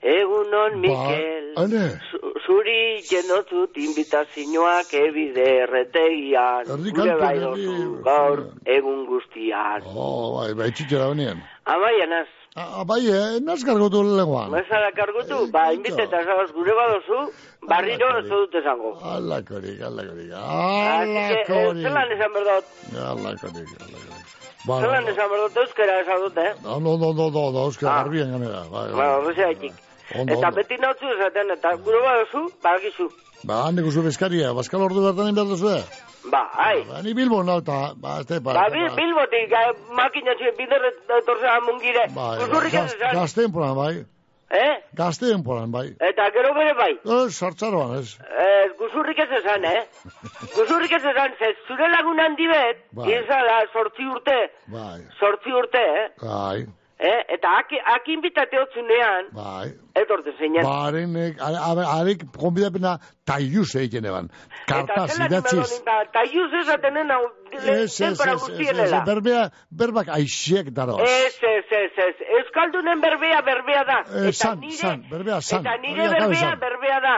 [0.03, 1.53] Egunon, Mikel.
[1.55, 1.85] Ba, ane.
[2.11, 6.65] Zu- Zuri jenotut invitazioak ebide erretegian.
[6.97, 9.79] Gure bai dozu gaur egun guztian.
[9.95, 11.39] Oh, bai, bai, txitxera benien.
[11.65, 12.35] Amaian az.
[12.61, 14.49] Ah, bai, eh, nazkargotu lenguan.
[14.51, 17.19] Mazara kargutu, ba, inviteta zagoz gure badozu,
[17.71, 18.91] barriro ez dut esango.
[19.15, 20.41] Alakorik, alakorik, eh,
[20.99, 21.83] alakorik.
[21.87, 22.65] zelan esan berdot,
[23.13, 24.25] Alakorik, alakorik.
[24.67, 26.51] Ba, zelan esan berdot euskera esan dut, eh?
[26.65, 28.61] No, no, no, no, no, euskara garbien ganera.
[28.73, 29.07] Bai, Ba, bai.
[29.15, 29.73] horrezaitik.
[30.19, 33.07] Ondo, Eta beti nautzu esaten, eta gure badozu, balgizu.
[33.47, 35.71] Ba, hande guzu bezkaria, baskal ordu bertan behar duzu?
[36.31, 36.83] Ba, ai.
[36.89, 41.59] Ba, ni Bilbo nauta, ba, este, ba, Ba, bil, bilbotik, eh, makina txuen biderret etorzea
[41.67, 42.07] mungire.
[42.15, 43.93] bai, Guzurrik ez esan, gaztemporan, bai.
[44.51, 44.73] eh?
[44.99, 45.85] Gaztemporan, bai.
[46.09, 46.91] Eta gero bere bai.
[47.05, 48.17] Eh, sartzaroan, ez.
[48.19, 49.85] Eh, guzurrik ez esan, eh?
[50.57, 53.15] Guzurrik ez esan, ze zure lagun handi bet, Bai.
[53.73, 54.37] sortzi urte,
[54.67, 56.09] Bai, sortzi urte, eh?
[56.21, 56.65] bai.
[56.99, 57.19] Eh?
[57.31, 59.69] Eta aki, aki inbitate otzunean, Bai.
[59.95, 60.65] etorte zeinan.
[60.67, 64.27] Barenek, arek konbidapena taiuz egiten eban.
[64.67, 65.53] Kartaz, idatziz.
[65.53, 66.99] imedonin, eta ta iuz esaten
[67.55, 69.01] ez, ez, guztienela.
[69.07, 71.07] berbea, berbak aixiek daroaz.
[71.07, 72.15] Ez, ez, ez, ez.
[72.41, 73.99] Euskaldunen berbea, berbea da.
[74.03, 75.63] Eh, eta san, nire, san, berbea san.
[75.63, 77.15] eta nire berbea, berbea da.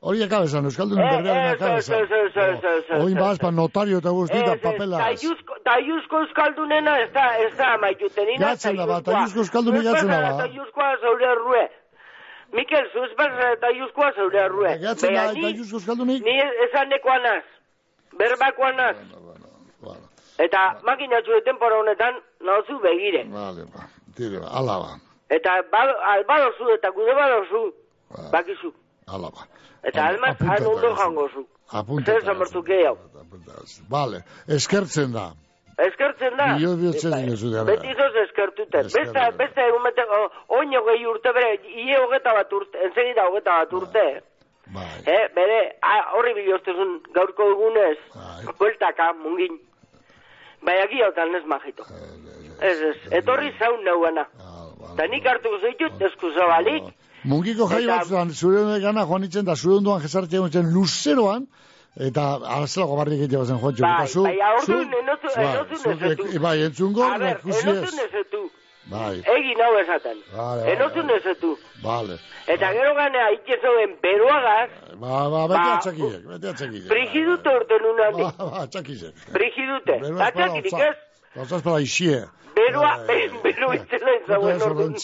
[0.00, 1.98] Hori akabe san, Euskaldun Eh, berbearen ez, akabe ez, san.
[2.04, 3.22] ez, ez, ez, ez, ez, Oin ez.
[3.24, 4.98] bazpa notario eta guzti eta Ez, ez, papela.
[4.98, 8.46] Taiuzko, taiuzko euskaldunena ez da, ez da maitutenina.
[8.46, 10.36] Gatzen da ba, taiuzko euskaldunik gatzen da ba.
[10.44, 11.64] Taiuzkoa zaure arrue.
[12.52, 14.76] Mikel, zuz behar taiuzkoa zaure arrue.
[14.86, 16.22] Gatzen da, Bea, ni- taiuzko euskaldunik?
[16.24, 16.36] Ni
[16.68, 17.44] esanekoa naz.
[18.18, 18.96] Berbakoa naz.
[20.38, 22.14] Eta makinatxu tempora honetan,
[22.46, 23.24] nauzu begire.
[23.32, 24.90] Vale, ba, tire, ba, ala ba,
[25.28, 27.62] Eta ba- al- badozu eta gude badozu,
[28.32, 28.70] bakizu.
[29.08, 29.42] ala ba.
[29.82, 30.98] Eta almaz, han apuntatu ondo ez.
[30.98, 31.46] jango zu.
[31.72, 32.12] Apunta.
[32.12, 32.98] Zer zamertu gehiago.
[33.90, 35.32] Vale, eskertzen da.
[35.78, 36.46] Eskertzen da.
[36.58, 37.64] Bio biotzen dinozu da.
[37.64, 38.88] Beti zoz eskertuten.
[38.94, 41.52] Beste, beste egun bete, o- oino gehi urte bere,
[41.84, 44.04] ie hogeta bat urte, ensegida hogeta bat urte.
[44.74, 44.88] Bai.
[45.06, 45.60] Eh, bere,
[46.18, 47.98] horri biloztezun gaurko egunez,
[48.58, 49.60] bueltaka, mungin.
[50.66, 51.84] Bai, agi hautan ez majito.
[52.60, 54.26] Ez, ez, etorri zaun naugana.
[54.94, 56.90] Eta nik hartuko zaitut, eskuzabalik,
[57.28, 61.46] Mungiko jai Eta- batzuan, zure gana joan itzen, da zure onduan jesartxe egon zen luzeroan,
[62.08, 62.22] eta
[62.58, 66.40] alzelako barrik egite bazen joan bai, zu, bai, bai, nezetu.
[66.40, 67.94] bai, entzungo, A ber, ikusi ez.
[68.00, 68.42] nezetu.
[68.88, 70.16] Bai, Egin hau esaten.
[70.32, 71.50] Vale, vale, Enozu nezetu.
[71.82, 72.14] vale.
[72.46, 74.70] Eta gero ganea itxezoen beruagaz,
[75.02, 76.88] Ba, ba, bete Ba, atxakilek, bete atxakilek.
[76.88, 78.22] frigidute orten unandi.
[78.22, 78.66] Ba, ba.
[80.00, 80.96] Beruaz para Atxakirik ez?
[81.34, 82.24] Gauzaz para ixie.
[82.56, 82.92] Berua,
[83.44, 84.94] beru itzela izauen Puta orduan.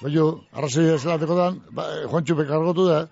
[0.00, 0.22] Eh, Baina,
[0.56, 3.08] arrazoi ez dan, ba, eh, Juantxu bekargotu da.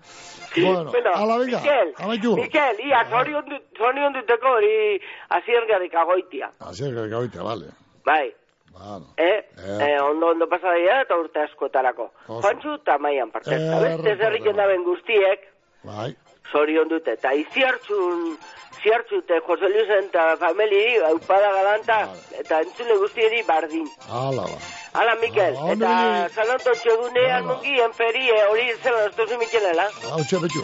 [0.55, 2.35] Bueno, Bueno, ala venga, Mikel, amaitu.
[2.35, 3.45] Mikel, ia, zorion
[3.77, 6.49] zorion duteko hori aziergarik agoitia.
[6.57, 7.67] Que gaita, vale.
[8.03, 8.33] Bai,
[8.73, 9.05] Bueno.
[9.17, 9.45] eh?
[9.57, 9.77] Eh.
[9.85, 12.11] eh ondo, ondo pasa daia eta urte askotarako.
[12.27, 13.53] Juantxu eta maian parte.
[13.53, 15.45] Eh, beste zerriken daben guztiek,
[15.83, 16.15] Bai.
[16.51, 17.13] zorion dute.
[17.13, 18.37] Eta iziartzun,
[18.83, 21.97] ziartzute Jose Luisen eta famili, aupada galanta,
[22.41, 23.87] eta entzule guztieri bardin.
[24.09, 24.59] Ala ba.
[24.99, 29.89] Hala, Mikel, Hala, ondo eta zanonto txegunean mungi, enferie, hori zela, ez Mikelela.
[30.11, 30.63] Hau txe betxu.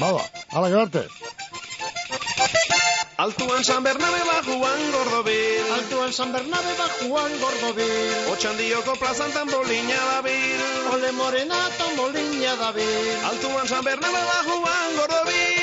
[0.00, 1.06] Baba, ala gerarte.
[3.20, 10.00] Altuan San Bernabe ba Juan Gordobil Altuan San Bernabe ba Juan Gordobil Otxandioko plazan tambolina
[10.12, 10.60] dabil
[10.96, 15.59] Ole Morena tambolina dabil Altuan San Bernabe ba Juan Gordobil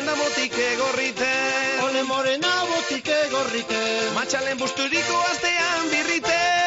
[0.00, 3.80] Bilbora joaten da motike gorrite Ole Morena botike gorrite
[4.14, 6.59] Matxalen busturiko astean birrite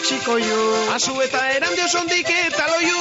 [0.00, 2.99] harto gitxiko ju Asu eta erandio sondik eta loiu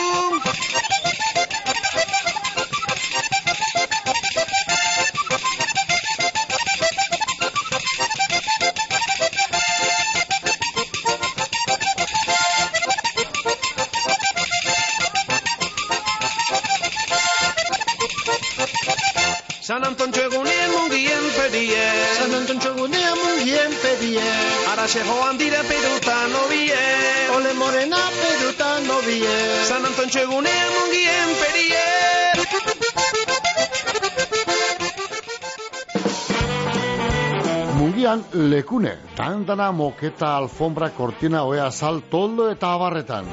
[37.78, 43.30] Mungian lekune, tantana, moketa, alfombra, kortina, oea, sal, toldo eta abarretan.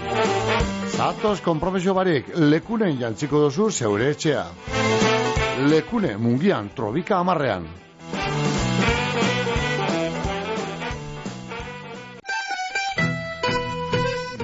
[0.97, 4.45] Zatoz konpromesio barik, lekunen jantziko dozu zeure etxea.
[5.73, 7.67] Lekune, mungian, trobika amarrean.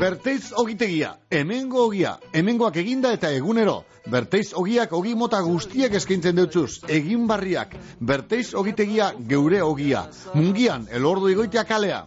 [0.03, 3.77] Berteiz ogitegia, hemengo ogia, hemengoak eginda eta egunero.
[4.11, 7.77] Berteiz ogiak ogi mota guztiak eskaintzen deutzuz, egin barriak.
[8.11, 10.03] Berteiz ogitegia geure ogia.
[10.35, 12.03] Mungian, elordo igoitea kalea.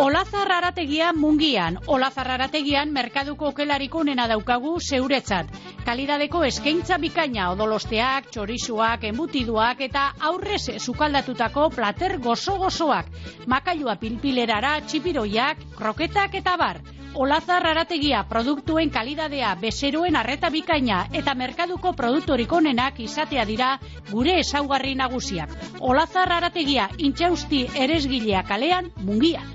[0.00, 1.74] Olazar arategia mungian.
[1.92, 5.50] Olazar arategian merkaduko okelarik onena daukagu zeuretzat.
[5.84, 13.12] Kalidadeko eskaintza bikaina odolosteak, txorisuak, embutiduak eta aurrez sukaldatutako plater gozo-gozoak.
[13.54, 16.80] Makailua pilpilerara, txipiroiak, kroketak eta bar.
[17.14, 23.70] Olazar arategia produktuen kalidadea, bezeroen arreta bikaina eta merkaduko produktorik onenak izatea dira
[24.10, 25.50] gure ezaugarri nagusiak.
[25.80, 29.50] Olazar arategia intxausti eresgilea kalean mungian.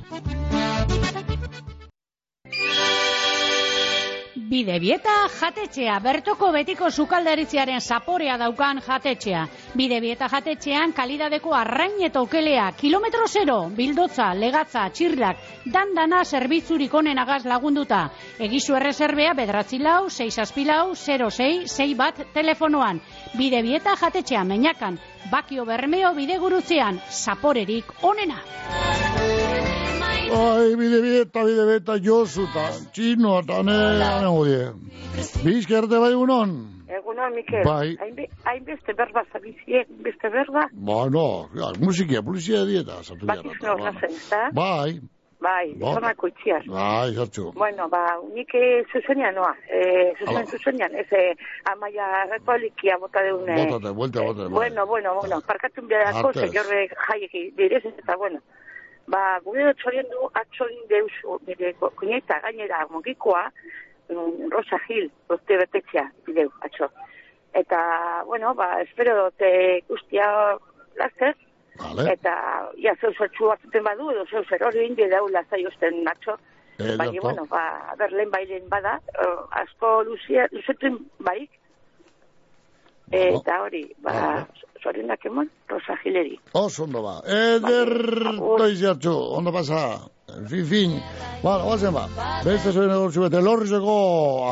[4.35, 9.45] Bidebieta jatetxea, bertoko betiko sukaldaritziaren zaporea daukan jatetxea.
[9.79, 15.39] Bidebieta jatetxean kalidadeko arrain eta okelea, kilometro zero, bildotza, legatza, txirlak,
[15.71, 18.09] dandana zerbitzurik onenagaz lagunduta.
[18.49, 22.99] Egizu errezerbea bedratzi lau, 6 aspilau, 06, 6 bat telefonoan.
[23.39, 24.99] Bidebieta jatetxea meinakan,
[25.31, 28.43] bakio bermeo bidegurutzean, zaporerik onena.
[30.31, 34.61] Ai, bide beta, bide beta, josuta, txino, eta ne, ne hodie.
[35.45, 36.53] Bizkerte bai unon?
[36.89, 37.63] Egunon, Mikel.
[37.65, 37.95] Bai.
[38.01, 43.75] Hainbe- Hainbeste berba zabizie, beste berba, Ba, no, ja, musikia, polizia dieta, zatu bakiz biarra.
[43.75, 44.49] norrazen, ezta?
[44.53, 44.99] Bai,
[45.45, 45.91] Bai, Ba.
[45.93, 46.63] zonako itxiaz.
[46.65, 47.51] bai, zartxu.
[47.53, 48.01] Bueno, ba,
[48.33, 51.35] nik eh, zuzenean noa, eh, zuzen zuzenean, ez eh,
[51.71, 53.53] amaia republikia bota deune.
[53.65, 54.49] Bótate, vuelta, bótate.
[54.49, 56.49] Bueno, bueno, bueno, parkatun behar Artez.
[56.55, 58.39] jorre jaieki direz, eta bueno.
[59.07, 63.43] Ba, gure txorien du atxorin deusu, nire kuñeta gainera mugikoa,
[64.09, 66.89] mm, Rosa Gil, urte betetxea, bideu, atxo.
[67.53, 67.79] Eta,
[68.25, 70.57] bueno, ba, espero dute guztia
[70.97, 71.35] laster,
[71.77, 72.13] Vale.
[72.13, 72.33] eta,
[72.81, 76.37] ja, zeu zertxu batzuten badu, edo zeu zer hori indi dau lazai usten atxo.
[76.79, 81.51] Eh, Baina, bueno, ba, a ber, lehen bailen bada, eh, asko luzia, luzetuen baik,
[83.11, 84.47] eta hori, ba,
[84.85, 86.37] zorionak emon, Rosa Gileri.
[86.53, 87.19] Oso ondo ba.
[87.25, 87.95] Eder
[88.61, 89.85] doiziatxu, ondo pasa.
[90.49, 90.93] Fin, fin.
[91.43, 92.07] Bueno, guazen ba.
[92.43, 93.95] Beste zoien egortzu bete lorrizeko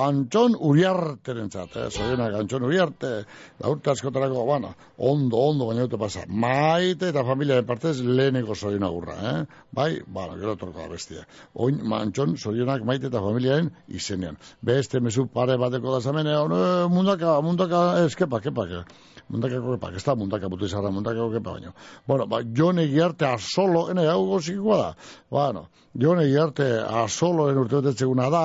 [0.03, 1.87] Antxon Uriarteren zat, eh?
[1.89, 3.11] Zoienak Antxon Uriarte,
[3.59, 6.27] da urte askotarako, bueno, ondo, ondo baina dute pasa.
[6.29, 9.63] Maite eta familiaren partez leheneko zoien agurra, eh?
[9.73, 11.25] Bai, bueno, gero torko da bestia.
[11.53, 14.37] Oin, ma, Antxon, zorionak maite eta familiaren izenean.
[14.61, 16.61] Beste mezu pare bateko da zamen, eh, ono,
[16.93, 19.01] mundaka, mundaka, eskepa, kepa, kepa.
[19.29, 21.71] Mundakako kepa, ez da mundaka putu izarra, mundakako kepa baino.
[22.07, 24.89] Bueno, ba, jone giarte asolo, ene, hau gozikoa da.
[25.31, 25.67] Bueno,
[25.99, 26.67] jone giarte
[27.03, 28.43] asoloen urte betetzeguna da,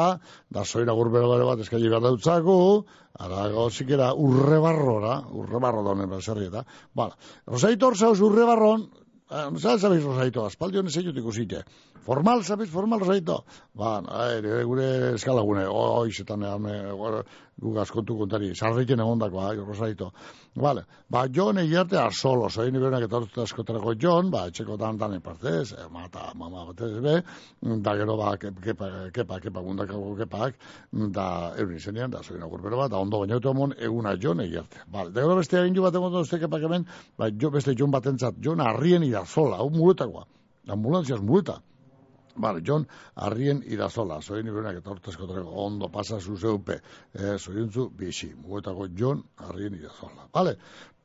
[0.50, 2.58] da zoira gurbero bere bat eskaili behar dautzaku,
[3.18, 6.64] ara gozikera urre barrora, urre barro da honen baserri eta.
[6.94, 8.88] Bueno, Rosaitor zauz urre barron,
[9.28, 11.58] Eh, Zer zabiz Rosaito, aspaldi honen zeiut ikusite.
[12.08, 13.42] Formal, zabiz, formal Rosaito.
[13.76, 14.84] Ba, aire, gure
[15.18, 16.72] eskalagune, oi, zetan, ame,
[17.60, 20.08] guk askontu kontari, sarriken egondako, ai, Rosaito.
[20.56, 25.20] Vale, ba, jon egiarte arsolo, zoin iberenak eta orta askotarako jon, ba, etxeko dan danen
[25.20, 27.18] partez, eh, mata, mama, batez be,
[27.84, 30.56] da gero, ba, ke- kepa, kepa, kepa, gundakako kepak,
[31.12, 31.28] da,
[31.60, 34.80] eurin izenean, da, zoin agurbero bat, da, ondo baina emon eguna jon egiarte.
[34.88, 36.88] Vale, da gero beste egin jo bat egon uste kepak hemen,
[37.18, 40.24] ba, jo beste jon batentzat, jon arrien idazola, hau muletakoa,
[40.72, 41.60] ambulantziaz muleta.
[42.38, 45.26] Vale, John, arrien idazola, zoin iberenak eta hortazko
[45.64, 46.80] ondo pasa zuzeupe,
[47.14, 50.28] eh, zoiuntzu, bixi, mugetako John, arrien idazola.
[50.32, 50.56] Vale,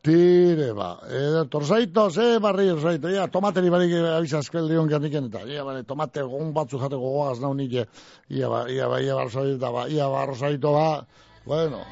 [0.03, 5.63] tire ba, eh, torzaito, ze barri torzaito, ja, tomateri barik abizazkel dion gerniken, eta, ia,
[5.63, 7.87] bale, tomate gon batzu jate gogoaz nau nike,
[8.29, 11.05] ia, ba, ia, ba, ia, ba, ia, barzoito, ba,
[11.45, 11.83] bueno,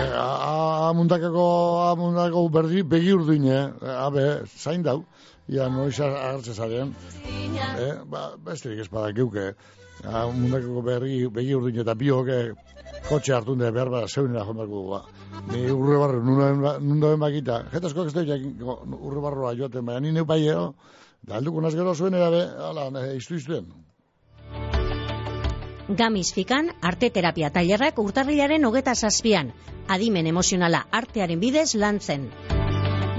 [0.00, 1.44] Eh, a, a mundakako,
[1.88, 3.64] a mundakako berdi, begi urdin, eh?
[4.04, 5.04] Abe, zain dau,
[5.50, 6.94] ia noiz agertze zaren.
[7.78, 7.94] Eh?
[8.06, 9.52] Ba, besterik ez bada geuke.
[10.06, 12.52] A mundakako bergi, begi urdin eta biok, eh,
[13.08, 15.02] kotxe hartu de behar bada zeunera jondako, ba.
[15.50, 16.22] Ni urre barro,
[16.80, 17.64] nundoen bakita.
[17.74, 18.38] Jetasko ez da
[18.96, 20.56] urre barroa joaten, baina ni neu bai, eh?
[21.26, 23.68] Da alduko naz gero zuen erabe, ala, iztu iztuen.
[25.90, 29.52] Gamis fikan, arte terapia tailerrak urtarrilaren hogeta zazpian.
[29.88, 32.30] Adimen emozionala artearen bidez lantzen.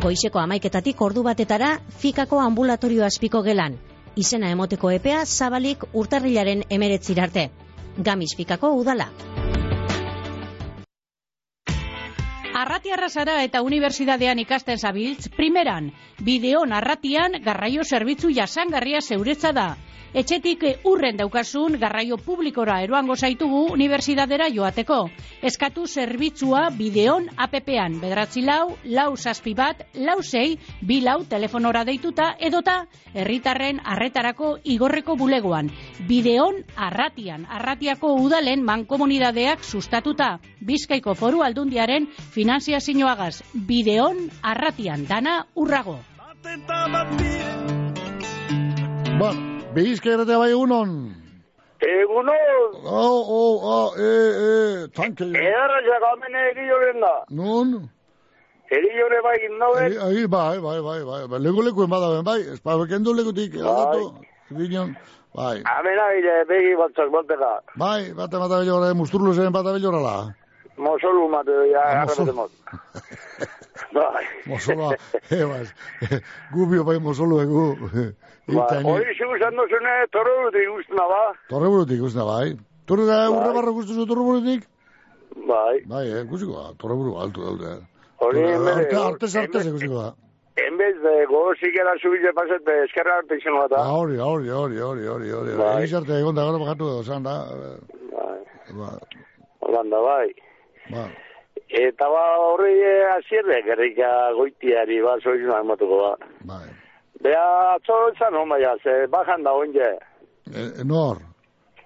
[0.02, 1.68] Goizeko amaiketatik ordu batetara,
[2.02, 3.76] fikako ambulatorio azpiko gelan.
[4.18, 7.44] Izena emoteko epea zabalik urtarrilaren emeretzirarte.
[8.08, 9.12] Gamis fikako udala.
[12.72, 15.90] Arratiarra zara eta unibertsitatean ikasten zabiltz, primeran,
[16.24, 19.72] bideo narratian garraio zerbitzu jasangarria zeuretza da.
[20.12, 24.98] Etxetik urren daukasun garraio publikora eroango zaitugu unibertsitatera joateko.
[25.50, 32.34] Eskatu zerbitzua bideon APP-an, bedratzi lau, lau zazpi bat, lau zei, bi lau telefonora deituta
[32.40, 32.82] edota
[33.14, 35.72] herritarren arretarako igorreko bulegoan.
[36.10, 40.34] Bideon arratian, arratiako udalen mankomunidadeak sustatuta.
[40.60, 42.10] Bizkaiko foru aldundiaren
[42.62, 43.42] finanziazioagaz.
[43.54, 45.98] Bideon arratian, dana urrago.
[49.20, 49.32] Ba,
[49.76, 50.92] behizka erratea bai egunon.
[51.82, 52.76] Egunon.
[52.86, 54.12] Oh, oh, oh, e,
[54.46, 55.26] e, tanke.
[55.26, 57.14] Edarra jakamen egin da.
[57.30, 57.90] Nun?
[58.72, 59.98] Egin jore bai gindoben.
[60.08, 64.14] Ai, bai, bai, bai, bai, bai, leku leku emada ben, bai, espa bekendu lekutik, aldatu,
[64.58, 64.94] ginon,
[65.36, 65.58] bai.
[65.78, 67.52] Amena bile, begi batzak bateka.
[67.76, 70.16] Bai, bate mata bellora, musturlu zen bata bellorala.
[70.86, 72.52] Mate, ya, Ah, mosol- arrepetemos.
[73.94, 74.26] Bai.
[74.46, 74.96] Mosoloa,
[75.30, 75.74] ebas,
[76.54, 77.64] gubio bai mosolu egu.
[78.48, 81.22] Bai, hori zu usan dozune, toro dut ikustuna ba.
[81.50, 82.56] Torre burutik, guzna, bai.
[82.88, 84.66] Torre da, urre barro guztu zu torre burutik?
[85.48, 85.82] Bai.
[85.86, 87.72] Bai, eh, guziko da, torre buru, altu daude.
[88.18, 90.14] Hori, Torre- Arte, artez, artez, guziko da.
[90.62, 93.72] En vez de gozik era subize paset, be, eskerra arte izan bat.
[93.80, 95.56] Ah, hori, hori, hori, hori, hori, hori.
[95.58, 95.74] Bai.
[95.84, 97.36] Egiz arte egon da, gara bakatu edo, zan da.
[98.12, 98.40] Bai.
[98.78, 98.90] Ba,
[99.62, 100.30] Holanda, bai.
[100.92, 101.08] Ba.
[101.72, 106.14] Eta ba horri eh, azierre, gerrika goitiari, ba, soizuna ematuko ba.
[106.54, 106.70] Bai.
[107.24, 109.90] Bea, atzo izan hon baina, ze, bajan da onje.
[110.50, 111.22] E, nor?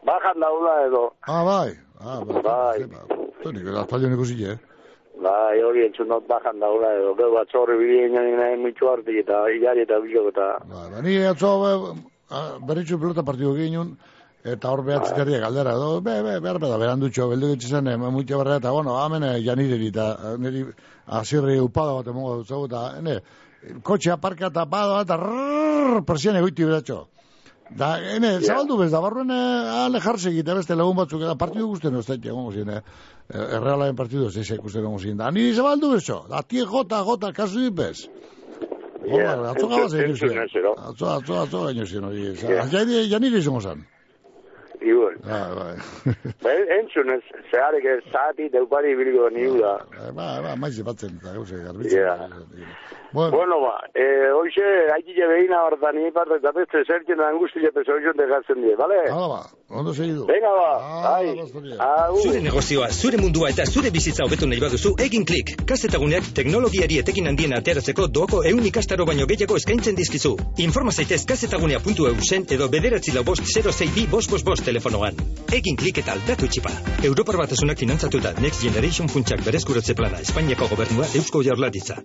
[0.08, 1.04] Bajan da una edo.
[1.28, 1.76] Ah, bai.
[2.00, 2.42] Ah, bai.
[2.44, 3.20] Bai.
[3.44, 4.58] Toni, gara, talio ikusi, eh?
[5.22, 7.14] Bai, hori entzun dut bajan da una edo.
[7.20, 10.48] Gero atzo horri bideen jani nahi mitxu hartik eta hilari eta bilok eta.
[10.72, 11.74] Ba, ba, ni atzo be,
[12.68, 13.96] berritxu pelota partidu ginen,
[14.46, 18.38] eta hor behatzi terriak galdera, edo, be, be, behar beda, berandutxo, beldu getxizan, eh, mutxe
[18.38, 20.62] barra, eta, bueno, hemen eh, janireri, eta eh, niri
[21.20, 23.18] azirri upada bat emongo dut zau, eta, ene,
[23.84, 27.02] kotxe aparka eta bada, eta rrrr, persiane goiti beratxo.
[27.74, 31.98] Da, ene, zabaldu bez, da, barruen ale jarse egite beste lagun batzuk, eta partidu guztien
[31.98, 32.84] ez daite, egongo zien, eh,
[33.34, 37.34] errealaren partidu ez daite ikusten egongo zien, da, niri zabaldu bezo, da, tie jota, jota,
[37.34, 38.06] kasu dipez.
[39.06, 40.40] Hola, atzo gabaz egin zuen.
[40.46, 42.32] Atzo, atzo, atzo gaino zien hori.
[42.42, 42.64] Ja.
[42.72, 43.84] Ja, ja nire izango zan.
[44.86, 45.16] Igual.
[45.26, 45.76] Bai, bai.
[46.44, 47.10] Ba, entzun
[47.50, 49.80] zeharek zati deupari biliko ni da.
[50.14, 52.04] Ba, ba, maiz batzen, eta gauze, garbitzen.
[52.06, 52.30] Ja.
[53.16, 53.32] Bueno.
[53.32, 58.18] Bueno, ba, eh, hoxe, haitile behina hortan, ni parte, eta beste zertzen angustia peso hoxon
[58.20, 59.00] degatzen die, bale?
[59.10, 60.26] Hala ba, ondo segidu.
[60.26, 60.70] Venga ba,
[61.04, 61.30] bai.
[61.80, 62.22] Agur.
[62.24, 65.56] Zure negozioa, zure mundua eta zure bizitza hobetu nahi baduzu, egin klik.
[65.70, 70.36] Kazetaguneak teknologiari etekin handien ateratzeko doako eun ikastaro baino gehiago eskaintzen dizkizu.
[70.68, 75.18] Informa zaitez kazetagunea.eu zen edo bederatzi lau bost 06 bi bost bost bost telefonoan.
[75.54, 76.74] Egin klik eta aldatu txipa.
[77.04, 82.02] Europar batasunak finantzatuta Next Generation funtsak berezkuratze plana Espainiako gobernua Eusko Jaurlaritza.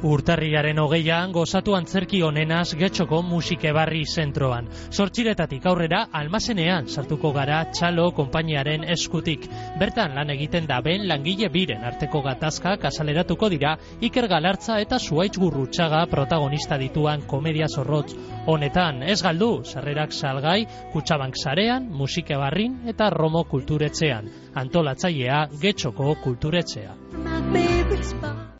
[0.00, 4.70] Urtarrilaren hogeian gozatu antzerki onenaz getxoko musikebarri zentroan.
[4.88, 9.44] Sortxiretatik aurrera almazenean sartuko gara txalo konpainiaren eskutik.
[9.78, 15.36] Bertan lan egiten da ben langile biren arteko gatazkak azaleratuko dira Iker Galartza eta Zuaitz
[15.36, 18.14] Gurrutxaga protagonista dituan komedia zorrotz.
[18.48, 24.32] Honetan, ez galdu, sarrerak salgai, kutsabank sarean, musikebarrin eta Romo kulturetzean.
[24.54, 26.96] Antolatzailea getxoko kulturetzea.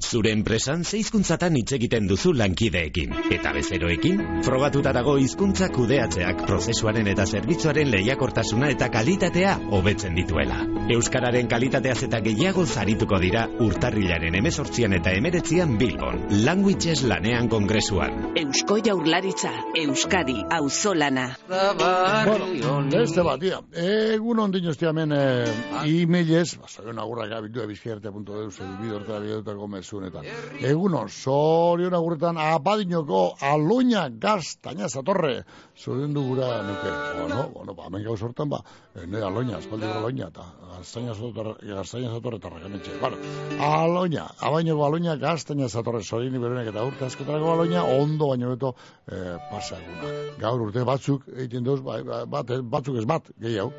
[0.00, 3.12] Zure enpresan zeizkuntzatan hitz egiten duzu lankideekin.
[3.36, 10.62] Eta bezeroekin, frogatuta dago hizkuntza kudeatzeak prozesuaren eta zerbitzuaren lehiakortasuna eta kalitatea hobetzen dituela.
[10.90, 16.24] Euskararen kalitateaz eta gehiago zarituko dira urtarrilaren emezortzian eta emeretzian Bilbon.
[16.46, 18.32] Languages lanean kongresuan.
[18.40, 19.52] Eusko jaurlaritza,
[19.84, 21.28] Euskadi, auzolana.
[21.46, 22.48] Bueno,
[22.90, 23.60] beste bat, ia.
[23.84, 30.24] Egun ondino estia hemen eh, e-mailez, basorion agurra gabitu ebizkiarte.eus, elbido hortara bidetako mesunetan.
[30.60, 35.44] Egun on, sorion agurretan apadinoko aloina gaztaina zatorre.
[35.76, 36.90] Zorion dugura nuke.
[37.20, 38.62] Bueno, bueno, ba, hemen gauz hortan, ba,
[38.94, 42.98] eh, nire aloina, espaldi gara aloina, eta gaztaina zatorre, gaztaina zatorre eta ragametxe.
[43.00, 43.16] Bueno,
[43.58, 48.74] aloina, abainoko aloina gaztaina zatorre, zorion iberenek eta urte askotarako aloina, ondo baino beto
[49.10, 50.14] eh, pasa eguna.
[50.40, 53.72] Gaur urte batzuk egiten duz, ba, ba, bat, batzuk ez bat, gehiago.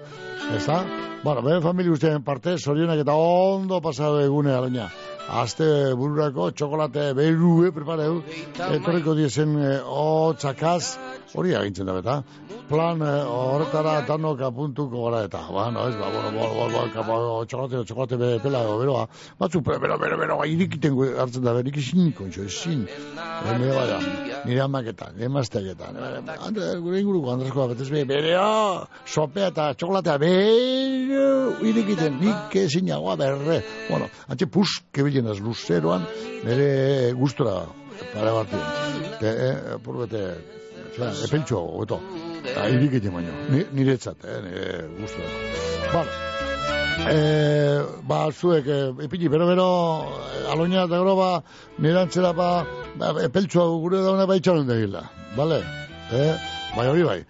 [0.52, 0.82] Ez da?
[1.22, 4.90] Bueno, bere familia guztien parte, zorionak eta ondo pasado egune aloina.
[5.32, 5.66] Azte
[5.96, 8.18] bururako txokolate berue prepareu,
[8.68, 10.98] etorriko diezen e, otzakaz,
[11.36, 12.22] hori agintzen da beta.
[12.70, 17.18] Plan e, horretara danok apuntuko gara eta, bueno, ez, ba, bueno, bo, bo, bo, kapa,
[17.48, 19.08] txokolate, txokolate be, pela, beroa,
[19.40, 22.86] batzu, bero, bero, bero, bero, irikiten gu- hartzen da, berik izin, kontxo, ezin.
[22.88, 24.00] E, nire bada,
[24.46, 26.00] nire amaketan, nire mazteaketan,
[26.42, 31.28] Andre, gure inguruko andresko betez be, bero, sopea eta txokolatea, bero,
[31.68, 33.62] irikiten, nik ezinagoa berre.
[33.90, 36.08] Bueno, antxe puske bilen az luzeroan,
[36.46, 37.62] nire gustora,
[38.14, 38.66] pare batien.
[39.22, 40.61] Te, eh,
[40.96, 42.00] purbete, zera, epeltxo, obeto.
[42.44, 45.28] Eta irikiten baino, Ni- nire etzat, eh, nire gustora.
[45.94, 46.12] Bueno,
[47.10, 49.66] Eh, ba, zuek, eh, ipini, bero, bero,
[50.36, 51.42] eh, aloina eta gero, ba,
[51.80, 52.64] nire antzera, ba,
[52.96, 55.02] ba epeltxoa gure dauna ba itxaron degila,
[55.36, 55.64] bale?
[56.12, 56.36] Eh,
[56.76, 57.26] bai, hori bai.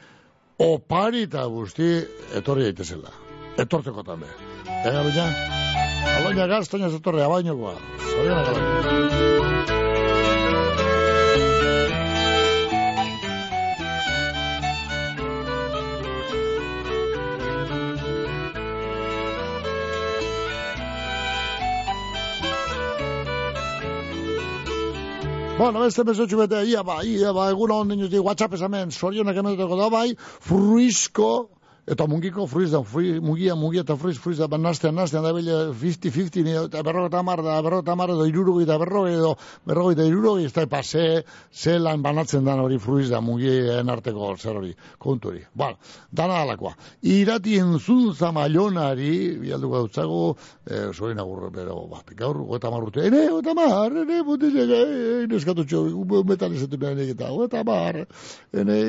[0.57, 2.03] Opari eta guzti
[2.35, 3.13] etorri daitezela.
[3.57, 4.27] Etorteko tambe.
[4.67, 5.29] Eh, aloina?
[6.17, 7.75] Aloina gaztaina zetorre, abainokoa.
[8.11, 9.70] Zorionak aloina.
[25.61, 29.37] Bueno, beste mesotxu bete, ia ba, ia ba, egun hon dinuz di, WhatsApp esamen, sorionak
[29.37, 30.07] emeteko da bai,
[30.47, 31.27] fruizko,
[31.87, 35.31] eta mungiko fruiz da, frui, mugia, mugia eta fruiz, fruiz da, ba, nastean, nastean, da
[35.33, 39.15] bile 50-50, ni, eta berroge eta mar, da berroge eta mar, edo irurogi eta berroge,
[39.17, 39.31] edo
[39.67, 43.89] berroge eta irurogi, ez da, epa, ze, ze lan banatzen dan hori fruiz da, mugien
[43.89, 45.41] arteko zer hori, kontu hori.
[45.57, 45.79] Bueno,
[46.11, 46.75] dana alakoa.
[47.01, 50.21] Irati entzun zamalonari, bialduko dautzago,
[50.69, 55.65] eh, soin agurre, pero, ba, gaur, goeta marrute, ene, goeta mar, ene, mutilek, ene, neskatu
[55.65, 55.83] txo,
[56.29, 58.03] metan ezetu nahi eta, goeta mar,
[58.53, 58.79] ene,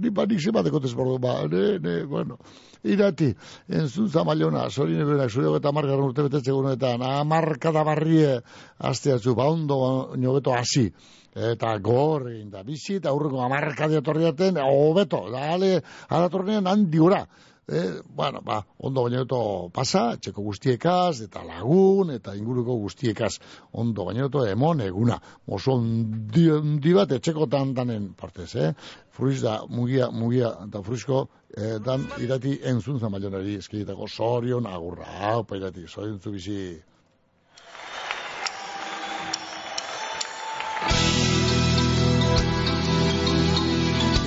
[0.00, 2.37] ni ba, nik zemateko tezbordu, ba, ene, ene, bueno,
[2.84, 3.32] irati,
[3.68, 8.38] entzun zamalona, sorine berak, zure eta margarren urte betetze gunetan, amarkada barrie,
[8.78, 9.80] asteatzu, ba, ondo,
[10.16, 10.88] niobeto hasi,
[11.34, 15.78] eta gor egin da, bizi, eta aurreko amarkadi etorriaten, hobeto, da, ale,
[16.08, 17.26] aratornean handi gura.
[17.68, 19.38] E, bueno, ba, ondo bainoeto
[19.76, 23.34] pasa, txeko guztiekaz, eta lagun, eta inguruko guztiekaz,
[23.76, 25.18] ondo bainoeto emon eguna.
[25.52, 28.70] Oso ondi, ondi bat, etxeko tantanen partez, eh?
[29.12, 31.26] Fruiz da, mugia, mugia, eta fruizko,
[31.56, 36.60] dan irati entzun zamalionari, eskidetako sorion agurra, hau, pa irati, sorion zu bizi.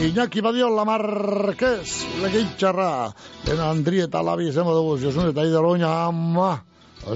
[0.01, 1.91] Iñaki Badio Lamarquez,
[2.23, 3.13] legitxarra,
[3.45, 6.55] den Andri eta Labi izango dugu, Josun eta Ider Oina, ama,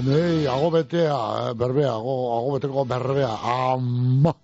[0.06, 4.36] nei, ago betea, eh, berbea, ago, ago beteko berbea, ama.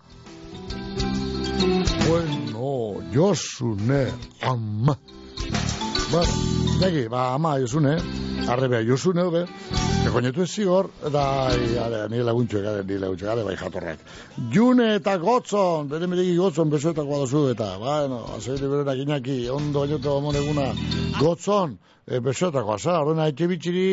[2.08, 4.08] Bueno, Josune,
[4.42, 4.98] ama.
[6.12, 6.32] Bueno,
[6.80, 7.96] negi, ba, ama, Josune,
[8.46, 9.46] arrebea, Josune, be,
[10.02, 11.22] Ekoñetu ez zigor, da,
[11.84, 14.02] ale, ni laguntxo egade, ni laguntxo egade, bai jatorrak.
[14.52, 20.18] June eta gotzon, bere medegi gotzon, besoetako adozu, eta, bueno, azeire berenak inaki, ondo bainoto
[20.18, 20.66] amoneguna,
[21.20, 23.86] gotzon, e, besoetako asa, horrena etxe bitxiri,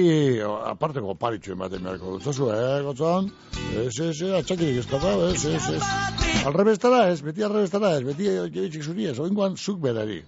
[0.74, 3.30] aparteko paritxu ematen beharko dutzozu, eh, gotzon?
[3.70, 5.84] Ez, ez, ez, atxakirik ez kata, ez, ez, ez.
[5.86, 10.24] Ez, beti alrebestara ez, beti etxe bitxik zuri ez, oingoan zuk berari.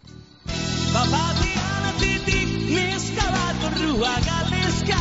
[0.93, 1.60] Bapatian
[2.75, 4.99] neska bat orrua galdezka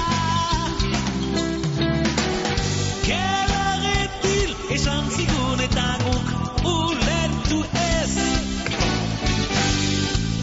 [3.07, 6.29] Kelagetil esan zigun eta guk
[6.73, 8.15] ulertu ez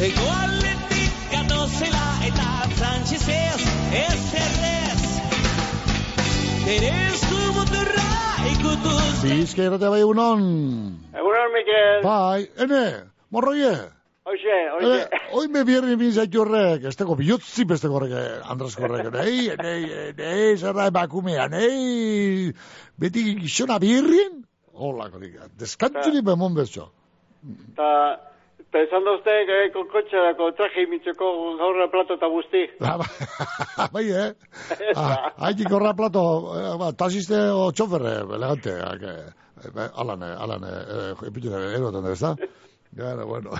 [0.07, 3.67] Ego aletik gatozela eta frantxezez
[4.03, 5.03] ez errez
[6.77, 8.09] Ere esku motorra
[8.53, 10.41] ikutuz Bizka irratea bai egunon.
[11.17, 12.01] Egunon, Mikel.
[12.05, 12.83] Bai, ene,
[13.33, 13.96] morroie.
[14.27, 15.07] Oixe, oixe.
[15.07, 18.11] Eh, Hoi me bierri min zaitu horrek, ez teko bihotzi beste horrek,
[18.51, 22.51] Andresko horrek, nei, nei, nei, zerra emakumea, nei,
[22.99, 24.41] beti gizona birrin,
[24.73, 26.89] hola, korik, deskantzuri bemon bezo.
[27.79, 27.89] Ta,
[28.73, 31.31] ta esan dozte, eh, kokotxerako traje imitzeko
[31.63, 32.65] gaurra plato eta guzti.
[33.95, 34.29] bai, eh?
[35.39, 36.27] Haiti korra plato,
[36.59, 39.19] eh, ba, tasiste o txoferre, elegante, eh,
[39.71, 42.35] eh, alane, alane, eh, epitune, erotan, ez da?
[42.95, 43.51] Gara, bueno.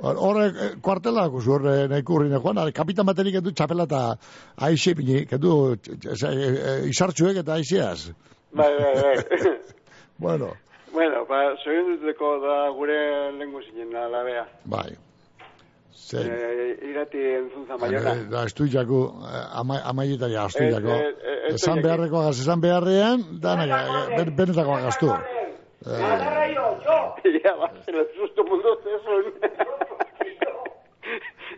[0.00, 4.00] Horre, eh, kuartela guzu, horre, nahi kurri, joan, are, kapitan baterik edu txapela eta
[4.68, 5.52] aixe pini, edu
[6.88, 8.10] isartxuek eta aixeaz.
[8.52, 9.52] Bai, bai, bai.
[10.20, 10.50] Bueno,
[10.92, 12.96] bueno, ba, zoin duteko da gure
[13.38, 14.42] lengu zinen alabea.
[14.68, 14.90] bai.
[16.10, 18.12] Zer, Eh, irati entzun zamaiona.
[18.18, 18.98] eh, da, estu jaku,
[19.62, 20.90] ama, amaieta ja, estu Ez, jako.
[20.92, 21.14] eh,
[21.48, 24.76] eh, Esan beharreko agaz, esan beharrean, danak, eh, ben, benetako
[25.86, 27.28] agaztu.
[27.28, 28.76] Eh, Ja, ba, se lo susto mundo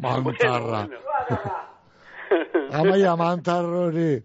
[0.02, 0.88] mantarra.
[2.78, 4.22] Amaia mantar hori.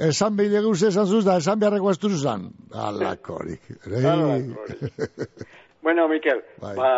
[0.00, 2.46] Esan behile guzti esan zuz, da esan beharreko ez duzuzan.
[2.72, 3.66] Alakorik.
[5.82, 6.74] Bueno, Mikel, Bai.
[6.76, 6.90] ba,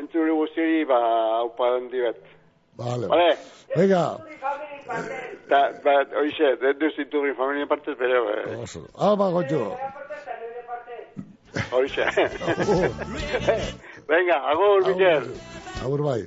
[0.00, 0.98] entzure guztiori, ba,
[1.38, 2.20] haupa handi bat.
[2.80, 3.08] Vale.
[3.08, 3.36] Vale?
[3.76, 4.04] Venga,
[5.48, 8.86] Ta, ba, oixe, de duz iturri familia partez, pero, eh, oso.
[8.96, 9.76] Alba, gotxo.
[11.72, 12.02] Oixe.
[14.12, 15.28] Venga, agur, Mikel.
[15.84, 16.22] Agur bai.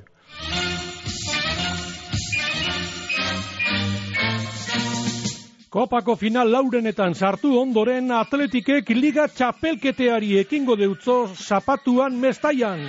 [5.75, 12.79] Kopako final laurenetan sartu ondoren atletikek liga txapelketeari ekingo deutzo zapatuan mestaian.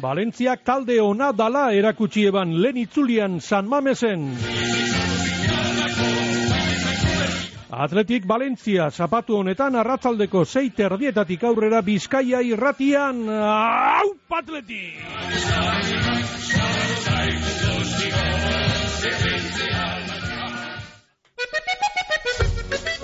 [0.00, 4.30] Valentziak talde ona dala erakutsi eban lehen itzulian San Mamesen.
[7.66, 13.26] Atletik Valentzia zapatu honetan arratzaldeko sei terdietatik aurrera Bizkaia irratian.
[13.28, 15.02] Au, atletik!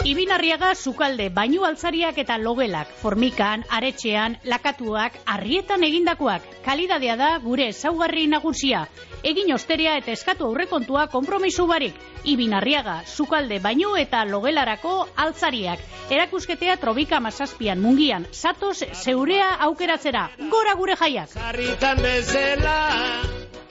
[0.02, 6.48] Ibinarriaga sukalde bainu altzariak eta logelak, formikan, aretxean, lakatuak, arrietan egindakoak.
[6.64, 8.80] Kalidadea da gure ezaugarri nagusia.
[9.22, 11.94] Egin osterea eta eskatu aurrekontua konpromisu barik.
[12.34, 15.78] Ibinarriaga sukalde bainu eta logelarako altzariak.
[16.10, 18.26] Erakusketea trobika mazazpian mungian.
[18.32, 20.28] Satoz zeurea aukeratzera.
[20.50, 21.30] Gora gure jaiak.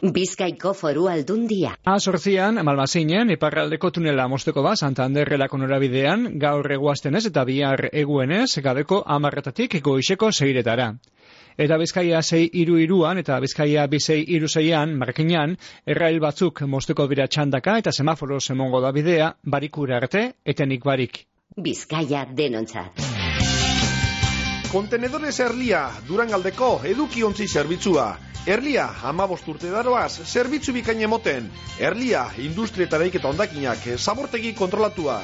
[0.01, 1.75] Bizkaiko foru aldundia.
[1.85, 9.77] Azortzian, Malmasinen, iparraldeko tunela mosteko ba, Santanderrelako norabidean, gaur eguaztenez eta bihar eguenez, gabeko amarratatik
[9.85, 10.95] goizeko zeiretara.
[11.57, 17.27] Eta Bizkaia sei iru iruan eta Bizkaia bisei iru zeian, markinan, errail batzuk mosteko bira
[17.27, 21.27] txandaka eta semaforo semongo da bidea, barikura arte, etenik barik.
[21.57, 23.10] Bizkaia denontzat.
[24.71, 28.05] Kontenedores Erlia, Durangaldeko edukiontzi zerbitzua.
[28.47, 31.49] Erlia, amabost urte daroaz, zerbitzu bikain emoten.
[31.77, 35.17] Erlia, industria eta daiketa ondakinak, zabortegi kontrolatua.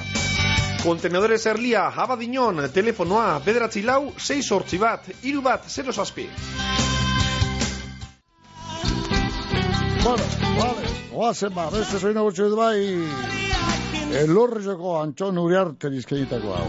[0.83, 6.27] Kontenedores Erlia, abadinon, telefonoa, bederatzi lau, 6 sortzi bat, iru bat, 0 zazpi.
[10.03, 10.27] Bueno,
[10.59, 12.83] vale, oazen ba, beste zoina gutxu edo bai,
[14.15, 16.67] elorrizoko antxon uriarte dizkenitako hau.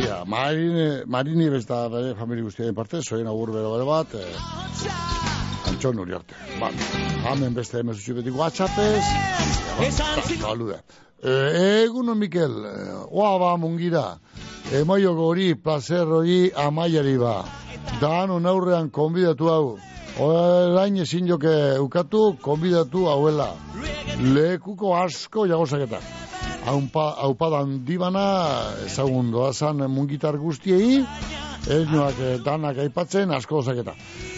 [0.00, 5.98] Ia, marine, marini besta bere famili guztien parte, zoina gur bero bere bat, eh, antxon
[6.02, 6.34] uriarte.
[6.60, 6.70] Ba,
[7.28, 9.04] hamen beste emezutxu beti guatxapez,
[10.40, 10.80] salude.
[11.22, 14.18] Eh, egunon Mikel, eh, oa ba mungira,
[14.72, 17.44] emoio gori, placer hori amaiari ba.
[18.00, 19.78] Dano aurrean konbidatu hau.
[20.18, 23.54] Orain ezin joke ukatu, konbidatu hauela.
[24.20, 26.19] Lekuko asko jagozaketa.
[26.60, 28.24] Haupa, haupadan dibana,
[28.84, 31.00] ezagun doazan mungitar guztiei,
[31.66, 33.94] elnoak eh, danak aipatzen asko zaketa.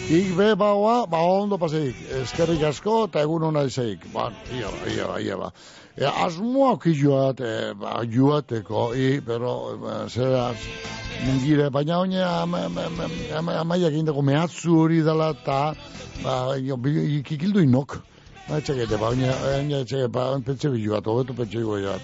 [0.09, 4.07] Ik be baua, ba ondo paseik, eskerrik asko eta egun hona izaik.
[4.13, 5.51] Ba, ia ba, ia ba, ia ba.
[5.95, 9.53] E, asmoak joat, e, ba, joateko, i, pero,
[9.83, 10.47] ba, zera,
[11.25, 15.61] mungire, baina oine ama, ama, ama, ama, amaiak indako mehatzu hori dela eta,
[16.23, 17.99] ba, ikikildu inok.
[18.47, 22.01] Ba, etxekete, ba, oine, oine, etxekete, ba, pentsa bi joat, hobetu pentsa bi joat.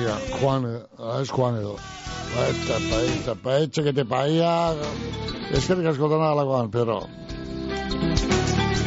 [0.00, 1.76] Ia, Juan, eh, ez Juan edo.
[2.34, 4.52] Ba, eta, ba, eta, ba, etxekete, ba, ia,
[5.56, 7.02] eskerrik asko dana alakoan, pero,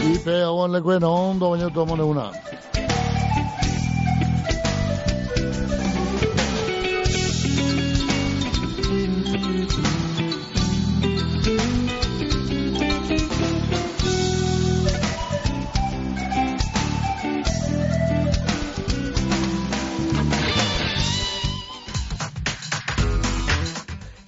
[0.04, 2.26] Ipe, hauen lekuen ondo baina tu amone una.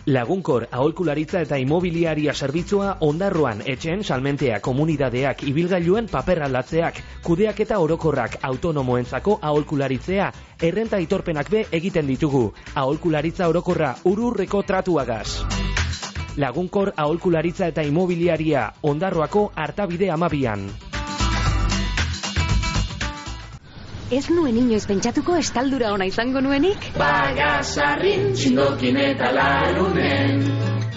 [0.06, 8.38] Lagunkor aholkularitza eta imobiliaria zerbitzua ondarroan etxen salmentea komunidadeak ibilgailuen paper aldatzeak, kudeak eta orokorrak
[8.51, 10.32] autonomoentzako aholkularitzea,
[10.62, 12.51] errenta itorpenak be egiten ditugu.
[12.76, 15.41] Aholkularitza orokorra ururreko tratuagaz.
[16.38, 20.70] Lagunkor aholkularitza eta imobiliaria ondarroako hartabide amabian.
[24.14, 26.91] Ez nuen inoiz pentsatuko estaldura ona izango nuenik?
[26.93, 30.43] Bagasarrin txindokin eta larunen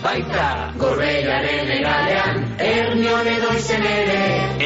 [0.02, 4.18] Baita gorbeiaren egalean Ernion edo izen ere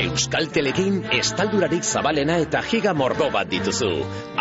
[0.03, 3.93] Euskaltelekin estaldurarik zabalena eta giga mordo bat dituzu.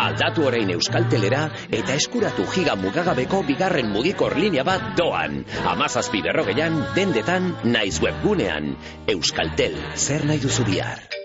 [0.04, 5.44] Aldatu orain Euskaltelera eta eskuratu giga mugagabeko bigarren mugikor linea bat doan.
[5.76, 8.74] Amazazpi berrogeian, dendetan, naiz webgunean.
[9.16, 11.21] Euskaltel, zer nahi duzu bihar?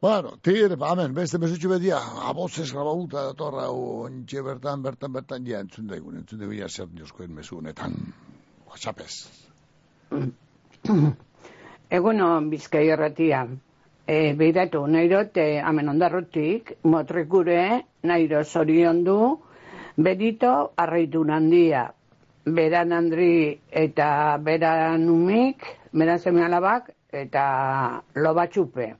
[0.00, 5.90] Bueno, tir, amen, beste mesutxu bedia, abotzez grabauta datorra, ontxe bertan, bertan, bertan, ja, entzun
[5.90, 7.98] daigun, entzun daigun, ja, zer dioskoen mesu honetan.
[8.70, 9.18] WhatsAppez.
[11.98, 13.42] Eguno bizkai erratia.
[14.06, 17.60] E, Beiratu, nairot, e, amen ondarrotik, motrikure,
[18.08, 19.18] nairo zorion du,
[20.08, 20.54] berito
[20.86, 21.84] arraitun handia.
[22.48, 24.08] Beran handri eta
[24.48, 27.46] beran umik, beran seme alabak, eta
[28.16, 28.90] lobatxupe.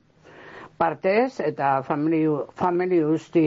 [0.80, 2.22] Partez, eta famili,
[2.56, 3.42] famili guzti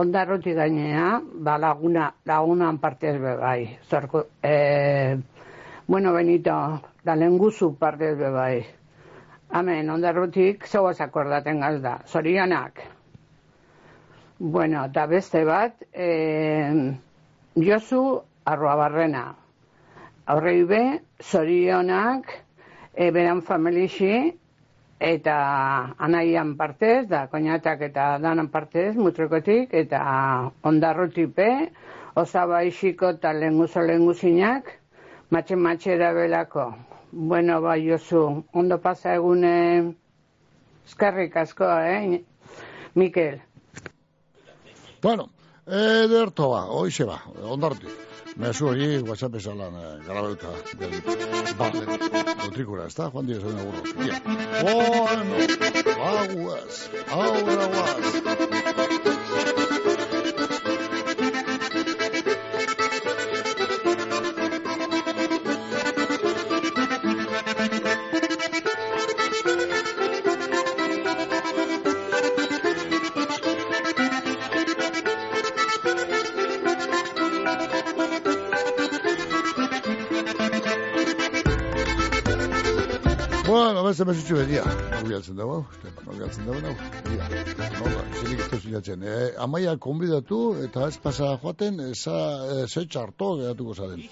[0.00, 3.58] ondarrotik gainea, ba laguna, lagunan partez be bai.
[3.90, 5.18] Zorko, e,
[5.86, 6.54] bueno, Benito,
[7.04, 8.64] da lenguzu partez be bai.
[9.60, 11.98] Amen, ondarrutik zoaz akordaten galda.
[12.06, 12.80] Zorionak.
[14.38, 16.72] Bueno, eta beste bat, eh,
[17.68, 18.02] Josu
[18.44, 19.26] Arroabarrena.
[20.28, 20.82] Horrei be,
[21.20, 22.32] zorionak,
[22.94, 24.37] e, beran familixi,
[25.00, 30.00] eta anaian partez, da koinatak eta danan partez, mutrekotik, eta
[30.66, 31.48] ondarrutipe,
[32.18, 34.72] osaba isiko eta lenguzo lenguzinak,
[35.30, 36.74] matxe matxe belako.
[37.12, 39.94] Bueno, bai, Josu, ondo pasa egune,
[40.86, 42.24] eskerrik asko, eh,
[42.94, 43.40] Mikel.
[45.00, 45.30] Bueno,
[45.66, 47.86] ederto ba, hoize ba, ondartu.
[48.38, 50.48] Mezu hori, WhatsApp esalan, eh, garabeuta.
[51.58, 51.80] Vale,
[52.44, 53.10] lotrikura, ez da?
[53.10, 53.42] Juan Díaz.
[53.42, 53.64] Bueno,
[56.06, 56.88] aguas.
[83.98, 84.62] Beste mesutxu bedia.
[84.94, 85.54] Altzen dago,
[86.06, 86.76] nogi altzen dago, nago.
[87.10, 87.24] Ia,
[87.80, 89.02] nola, zenik ez tozu jatzen.
[89.02, 92.14] E, amaia konbidatu eta ez pasa joaten, eza,
[92.46, 94.04] e, ze txarto geratuko zaren.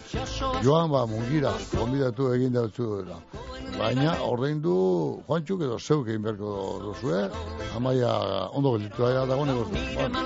[0.64, 3.20] Joan ba, mungira, konbidatu egin dautzu dela.
[3.76, 4.74] Baina, ordaindu
[5.28, 6.56] Juantxuk edo zeuk egin beharko
[6.88, 7.22] duzue,
[7.78, 8.10] amaia
[8.58, 9.70] ondo gelditu da dago negozu.
[9.94, 10.18] Bueno,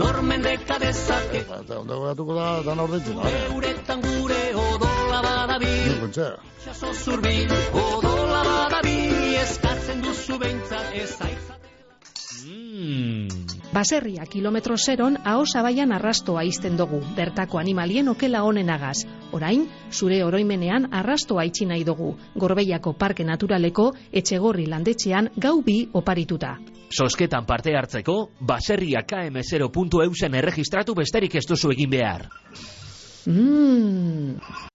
[0.00, 3.20] Normendeka dezake eta ondo geratuko da, dan ordaintzen.
[3.56, 4.35] Uretan gure
[5.56, 6.28] odola badabi Nik pentsa.
[6.58, 8.96] Itxaso zurbil odola badabi
[9.40, 11.56] Eskatzen duzu behintzat ez aitzat
[13.72, 19.04] Baserria kilometro zeron ahos abaian arrastoa izten dugu, bertako animalien okela honenagaz.
[19.32, 26.54] Orain, zure oroimenean arrastoa itxi nahi dugu, Gorbeiako Parke Naturaleko etxegorri landetxean gau bi oparituta.
[26.88, 32.30] Sosketan parte hartzeko, baserria km0.eusen erregistratu besterik ez duzu egin behar.
[33.26, 34.74] Mmm...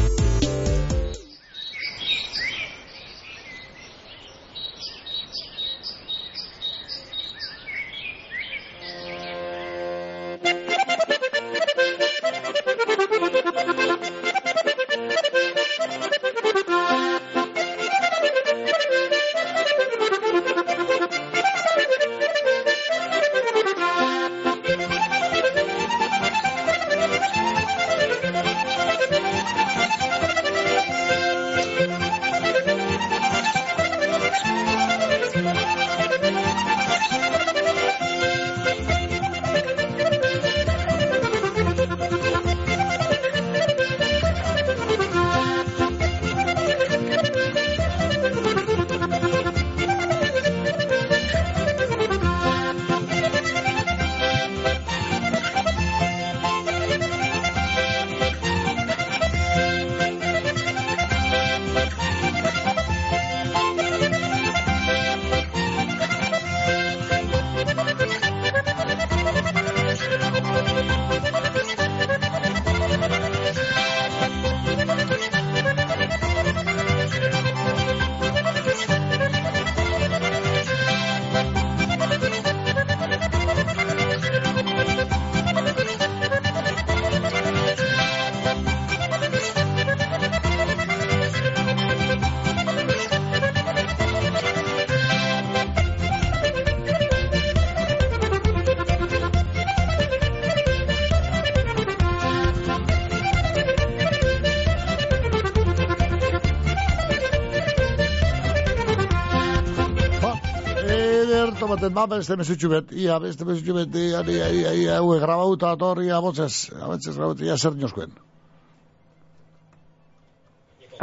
[111.51, 115.17] Eder, tomaten, ba, beste mesutxu bet, ia, beste mesutxu bet, ia, ia, ia, ia, hue,
[115.19, 118.13] grabauta, atorri, abotzez, abotzez, grabauta, ia, zer nioskuen.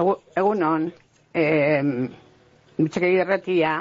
[0.00, 0.86] Egu- Egunon,
[1.34, 1.82] eh,
[2.78, 3.74] mitxekei erretia,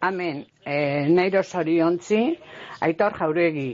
[0.00, 2.22] amen, eh, nairo zoriontzi,
[2.80, 3.70] aitor jauregi.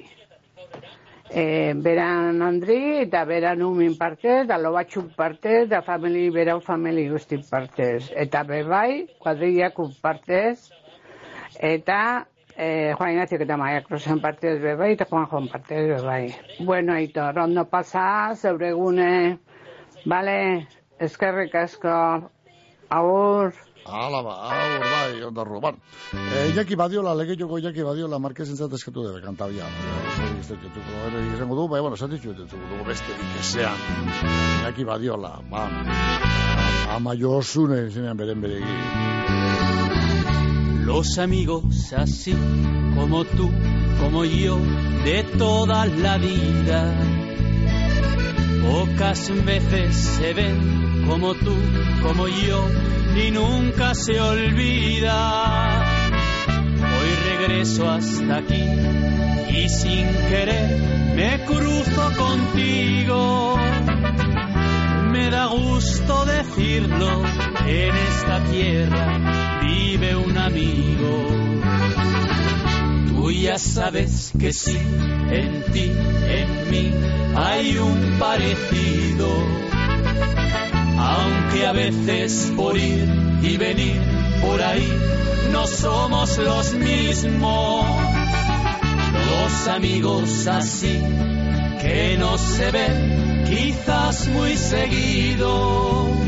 [1.31, 7.39] Eh, beran Andri eta beran umin partez, da lobatxuk partez, da famili, berau famili guzti
[7.51, 8.11] partez.
[8.14, 10.72] Eta bebai, kuadrillaku partez,
[11.61, 12.26] eta
[12.57, 16.34] eh, Juan Ignacio eta Maia Krosen partez bebai, eta Juan Juan partez bebai.
[16.61, 19.38] Bueno, Aitor, ondo pasa, zeure egune,
[20.04, 20.66] bale,
[20.98, 21.96] eskerrik asko,
[22.88, 23.54] agur.
[23.86, 25.76] Hala ba, aur, bai, ondarru, ban.
[26.11, 29.68] E, Iñaki Badiola, legeioko Iñaki Badiola, markezen zat eskatu debe, kantabia.
[30.48, 33.78] Dut jutuko, ere, izango du, bai, bueno, esan ditut, dugu beste dikesean.
[34.64, 35.86] Iñaki Badiola, ban.
[36.96, 39.36] Ama josune zinean beren beregi.
[40.87, 42.32] Los amigos así
[42.95, 43.51] como tú,
[44.01, 44.57] como yo,
[45.05, 46.95] de toda la vida.
[48.62, 51.57] Pocas veces se ven como tú,
[52.05, 52.68] como yo,
[53.16, 55.82] y nunca se olvida.
[56.78, 58.64] Hoy regreso hasta aquí
[59.59, 63.57] y sin querer me cruzo contigo.
[65.11, 67.24] Me da gusto decirlo,
[67.66, 69.36] en esta tierra
[69.67, 71.12] vive un amigo.
[73.09, 74.79] Tú ya sabes que sí,
[75.31, 75.91] en ti,
[76.41, 76.91] en mí,
[77.35, 79.29] hay un parecido.
[80.99, 83.09] Aunque a veces por ir
[83.43, 84.01] y venir
[84.41, 84.93] por ahí
[85.53, 87.87] no somos los mismos.
[89.31, 91.01] Los amigos así
[91.81, 96.26] que no se ven quizás muy seguido.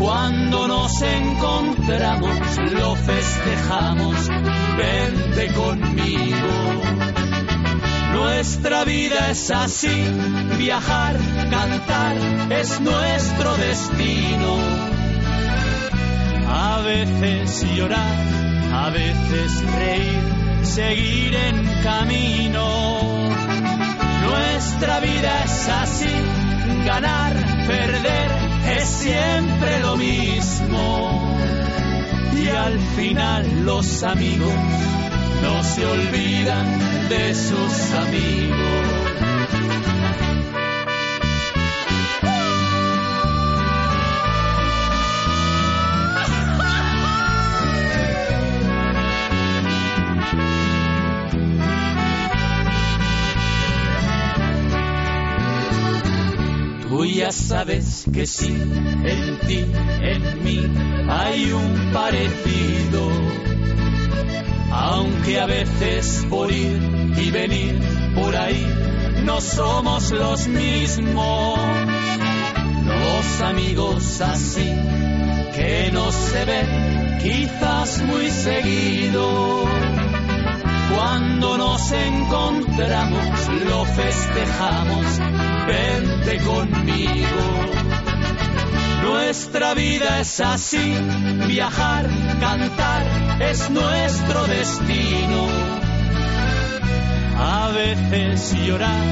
[0.00, 4.16] Cuando nos encontramos lo festejamos,
[4.78, 6.48] vente conmigo.
[8.14, 10.02] Nuestra vida es así,
[10.56, 11.18] viajar,
[11.50, 12.16] cantar
[12.48, 14.56] es nuestro destino.
[16.48, 18.16] A veces llorar,
[18.72, 23.28] a veces reír, seguir en camino.
[24.22, 26.14] Nuestra vida es así,
[26.86, 27.34] ganar,
[27.66, 31.36] perder, es siempre lo mismo.
[32.42, 34.52] Y al final los amigos
[35.42, 38.89] no se olvidan de sus amigos.
[57.30, 59.64] Ya sabes que sí, en ti,
[60.02, 60.60] en mí,
[61.08, 63.08] hay un parecido.
[64.72, 66.80] Aunque a veces por ir
[67.16, 67.78] y venir
[68.16, 68.66] por ahí
[69.24, 71.60] no somos los mismos.
[72.84, 74.68] Los amigos así
[75.54, 79.64] que no se ven quizás muy seguido.
[80.96, 87.42] Cuando nos encontramos lo festejamos, vente conmigo.
[89.02, 90.94] Nuestra vida es así,
[91.46, 92.08] viajar,
[92.40, 93.02] cantar
[93.40, 95.46] es nuestro destino.
[97.38, 99.06] A veces llorar,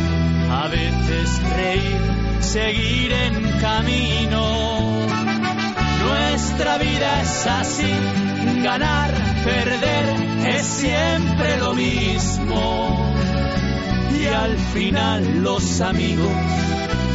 [0.62, 2.00] a veces reír,
[2.40, 5.06] seguir en camino.
[6.06, 7.94] Nuestra vida es así,
[8.62, 9.10] ganar,
[9.44, 10.06] perder
[10.56, 13.07] es siempre lo mismo.
[14.20, 16.32] Y al final los amigos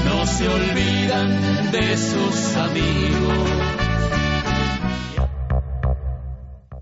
[0.06, 3.83] no se olvidan de sus amigos.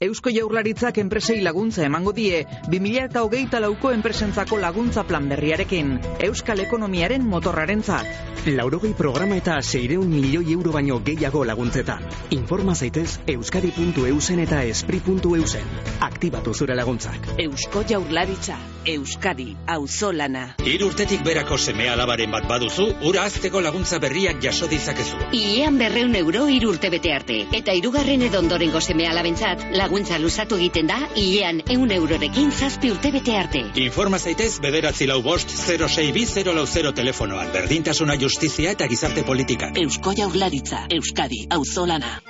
[0.00, 2.38] Eusko Jaurlaritzak enpresei laguntza emango die
[2.72, 5.90] 20hogeita lauko enpresentzako laguntza plan berriarekin.
[6.24, 8.08] Euskal ekonomiaren motorrarentzat.
[8.46, 12.06] Laurogei programa eta seireun milioi euro baino gehiago laguntzetan.
[12.32, 15.68] Informa zaitez euskadi.eusen eta espri.eusen.
[16.08, 17.34] Aktibatu zure laguntzak.
[17.36, 20.54] Eusko Jaurlaritza, Euskadi, auzolana.
[20.64, 25.20] Hiru urtetik berako seme alabaren bat baduzu, ura azteko laguntza berriak jaso ditzakezu.
[25.36, 27.38] Iean berreun euro hiru urte bete arte.
[27.60, 33.12] Eta hirugarren edo ondorengo seme alabentzat, laguntza luzatu egiten da, iean eun eurorekin zazpi urte
[33.12, 33.64] bete arte.
[33.84, 37.52] Informa zaitez bederatzi lau bost 0620 lau 0 telefonoan.
[37.52, 39.72] Berdintasuna justizia eta gizarte politika.
[39.76, 42.20] Eusko Jaurlaritza, Euskadi, auzolana.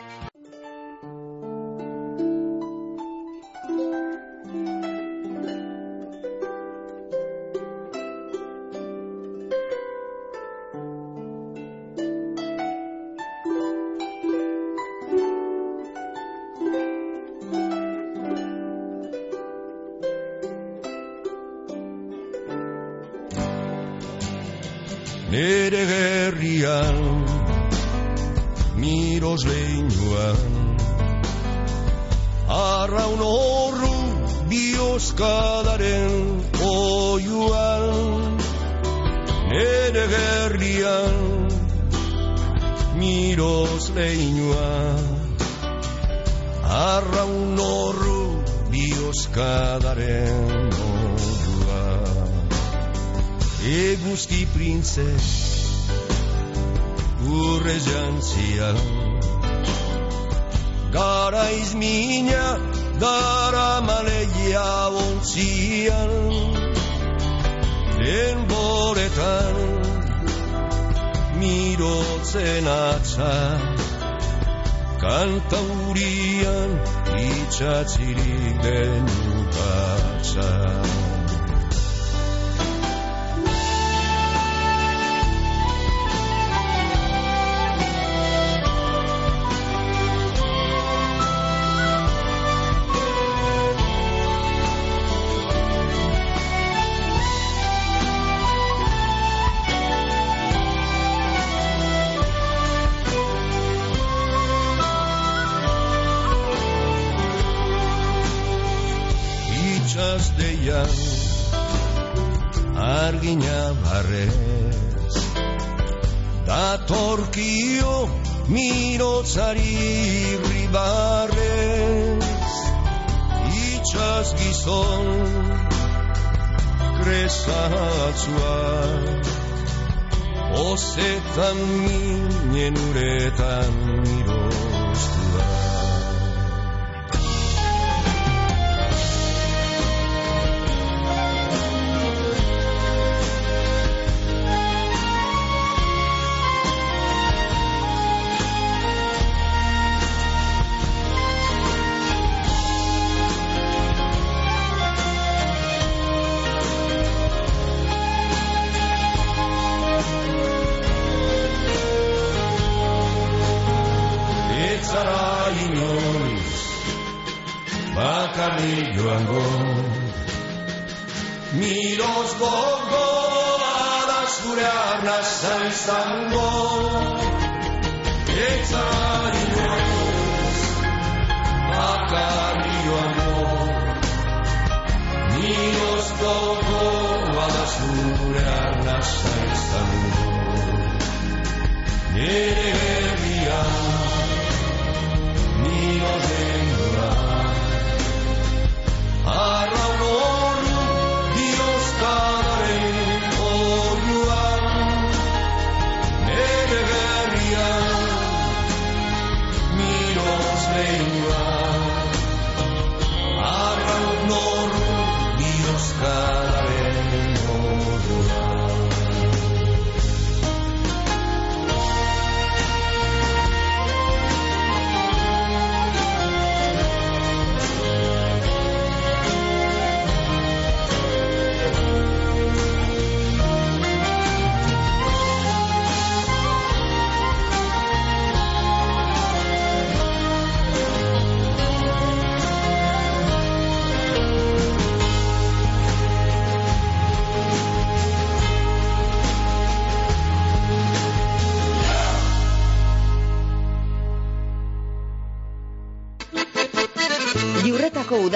[77.61, 78.30] church it is.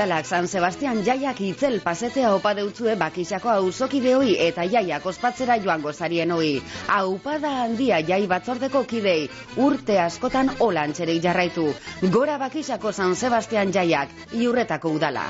[0.05, 6.61] Kapitalak San Sebastian jaiak itzel pasetea opa deutzue bakixako auzokideoi eta jaiak ospatzera joango zarienoi.
[6.93, 11.65] Aupada handia jai batzordeko kidei, urte askotan olantxerei jarraitu.
[12.19, 15.25] Gora bakixako San Sebastian jaiak, iurretako udala.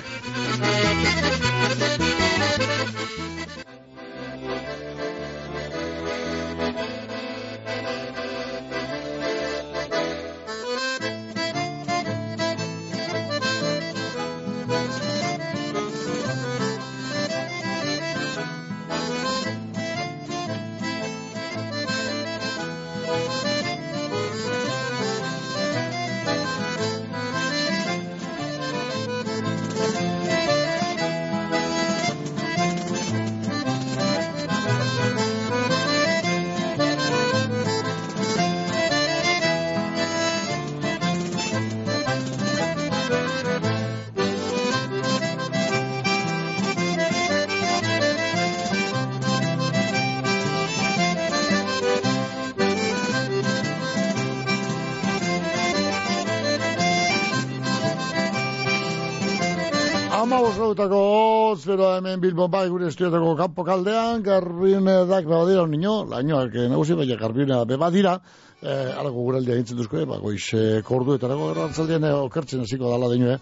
[61.65, 66.67] zero hemen Bilbon bai gure estiotako kanpo kaldean, garbine dak beba dira, nino, laino, erke
[66.67, 68.15] eh, nagusi, baina garbine beba dira,
[68.61, 72.05] e, eh, alako gure aldea gintzen duzko, eba, eh, goiz, e, kordu eta nago gertzaldien
[72.05, 73.39] eh, okertzen hasiko dala dinu, eh?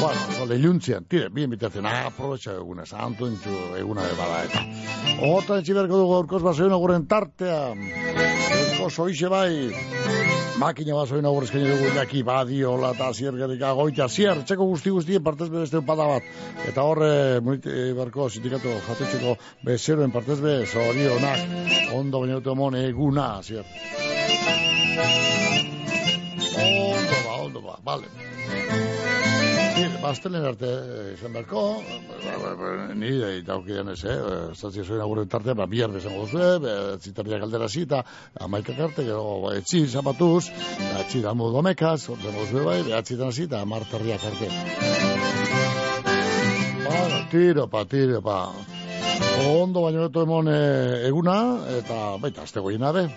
[0.00, 4.64] Ba, zale, iluntzian, tire, bien bitazen, aprobetsa eguna, santu entzu eguna beba da, eta.
[5.32, 7.06] Ota entzi berko dugu aurkoz, baso, tartean.
[7.12, 8.35] tartea
[8.76, 9.72] aurkoz oixe bai,
[10.60, 15.48] makina basoen agur eskaini dugu jaki badiola eta ziergerik agoita zier, txeko guzti guztien partez
[15.48, 16.28] be beste pada bat.
[16.68, 21.56] Eta horre, munit, e, barko sindikato jatetxeko bezeroen partez be, zorionak,
[21.96, 23.64] ondo baina dute mon eguna, zier.
[26.68, 29.05] Ondo ba, ondo ba, bale.
[30.00, 31.62] Bastelen arte eh, izan berko,
[32.96, 34.14] nire itaukian ez, eh,
[34.54, 36.70] zazia zoin agurren tarte, ba, bihar bezango duzu,
[37.00, 38.00] zitarriak aldera zita,
[38.40, 40.48] amaikak arte, gero, ba, etzi zapatuz,
[41.02, 44.48] etzi damu domekaz, ordengo duzu bai, behatzitan zita, amartarriak arte.
[46.86, 48.40] Bueno, tiro pa, tiro pa.
[49.44, 51.36] Ondo baino eto emon eh, eguna,
[51.82, 53.08] eta baita, azte goiena be.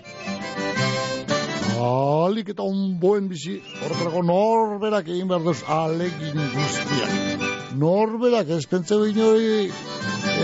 [1.79, 7.43] Alik eta onboen bizi, horretarako norberak egin behar duz alegin guztiak.
[7.79, 9.69] Norberak ez pentseu inori,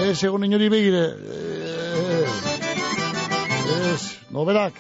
[0.05, 1.05] ez egon inori begire.
[3.91, 4.77] Ez, norberak.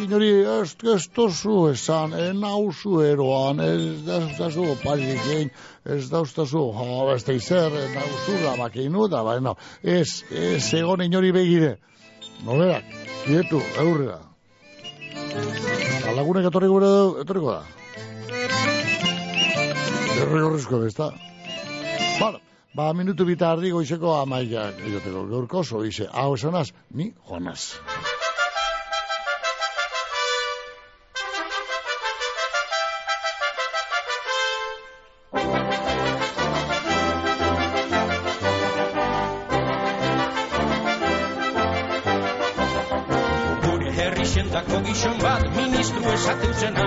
[0.00, 5.52] Inori, ez, ez tozu esan, en hauzu eroan, ez dauztazu oparik egin,
[5.84, 7.94] ez dauztazu, ha, beste izer, en
[8.42, 11.76] da bakeinu, da baina, ez, ez egon inori begire.
[12.42, 12.90] Norberak,
[13.28, 14.29] kietu, eurrera.
[16.10, 16.90] Alagunek etorri gure
[17.22, 17.62] etorriko da.
[20.14, 21.10] Derrigorrezko, ez da.
[22.18, 22.40] Bueno,
[22.76, 25.26] ba, minutu bita ardi goizeko amaiak egoteko.
[25.34, 27.70] Gaurko zoize, hau esanaz, ni Jonas.
[44.90, 46.86] Gizon bat ministru esateu zena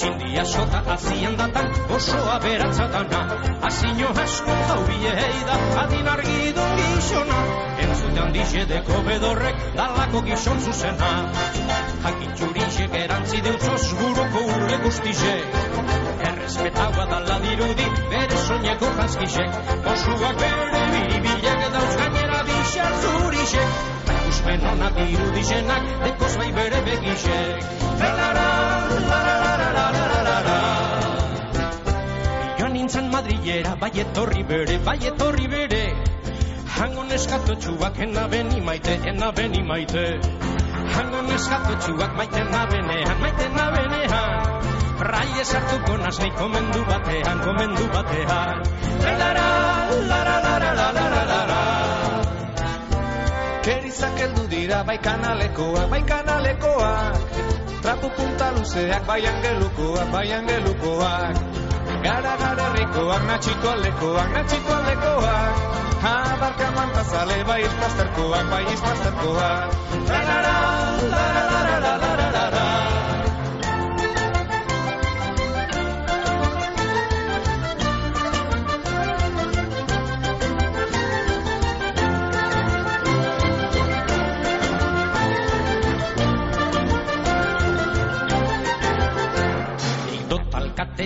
[0.00, 3.20] Txindia sota azian datan oso aberatzatana
[3.68, 7.40] Azino asko hau biehei da adin argidun gizona
[7.84, 11.10] Entzutean dixedeko bedorrek dalako gizon zuzena.
[12.06, 15.56] Jakitxurixek erantzi deutzoz buruko ure guztizek
[16.30, 19.60] Errespetaua dala dirudi bere soñeko janskixek
[19.96, 24.01] Osuak bere biribilek dauz gainera dixar zurixek
[24.32, 27.64] Ikusmen ona dirudizenak dekoz bai bere begixek
[28.00, 28.44] Lalara,
[29.08, 30.54] lararararararara
[32.56, 35.82] Joan nintzen Madrilera, bai etorri bere, bai etorri bere.
[36.78, 40.06] Hango neskatotxuak ena beni maite, ena beni maite.
[40.96, 44.28] Hango neskatotxuak maite nabenean, maite nabenean
[45.12, 48.64] Rai esartuko naz nahi komendu batean, komendu batean.
[49.20, 49.48] Lara,
[50.08, 51.11] lara, lara, lara, lara
[53.62, 57.14] Kerizak heldu dira bai kanalekoak, bai kanalekoak.
[57.82, 61.34] Trapu punta luzeak, bai angelukoak, bai angelukoak.
[62.02, 65.54] Gara gara herrikoak, natxiko aldekoak, natxiko aldekoak
[66.02, 69.78] Abarka mantazale, bai izpazterkoak, bai izpazterkoak
[70.10, 70.56] Lara,
[71.14, 73.01] lara, lara, lara, lara,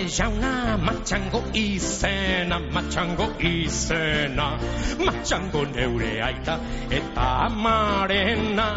[0.05, 4.47] jauna matxango izena, matxango izena
[5.05, 6.59] Matxango neure aita
[6.99, 8.67] eta amarena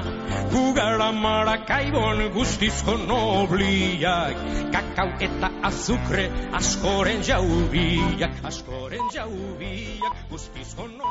[0.52, 4.36] Gugara marakaibon guztizko nobliak
[4.72, 6.28] Kakau eta azukre
[6.60, 11.10] askoren jaubiak Askoren jaubiak guztizko nobliak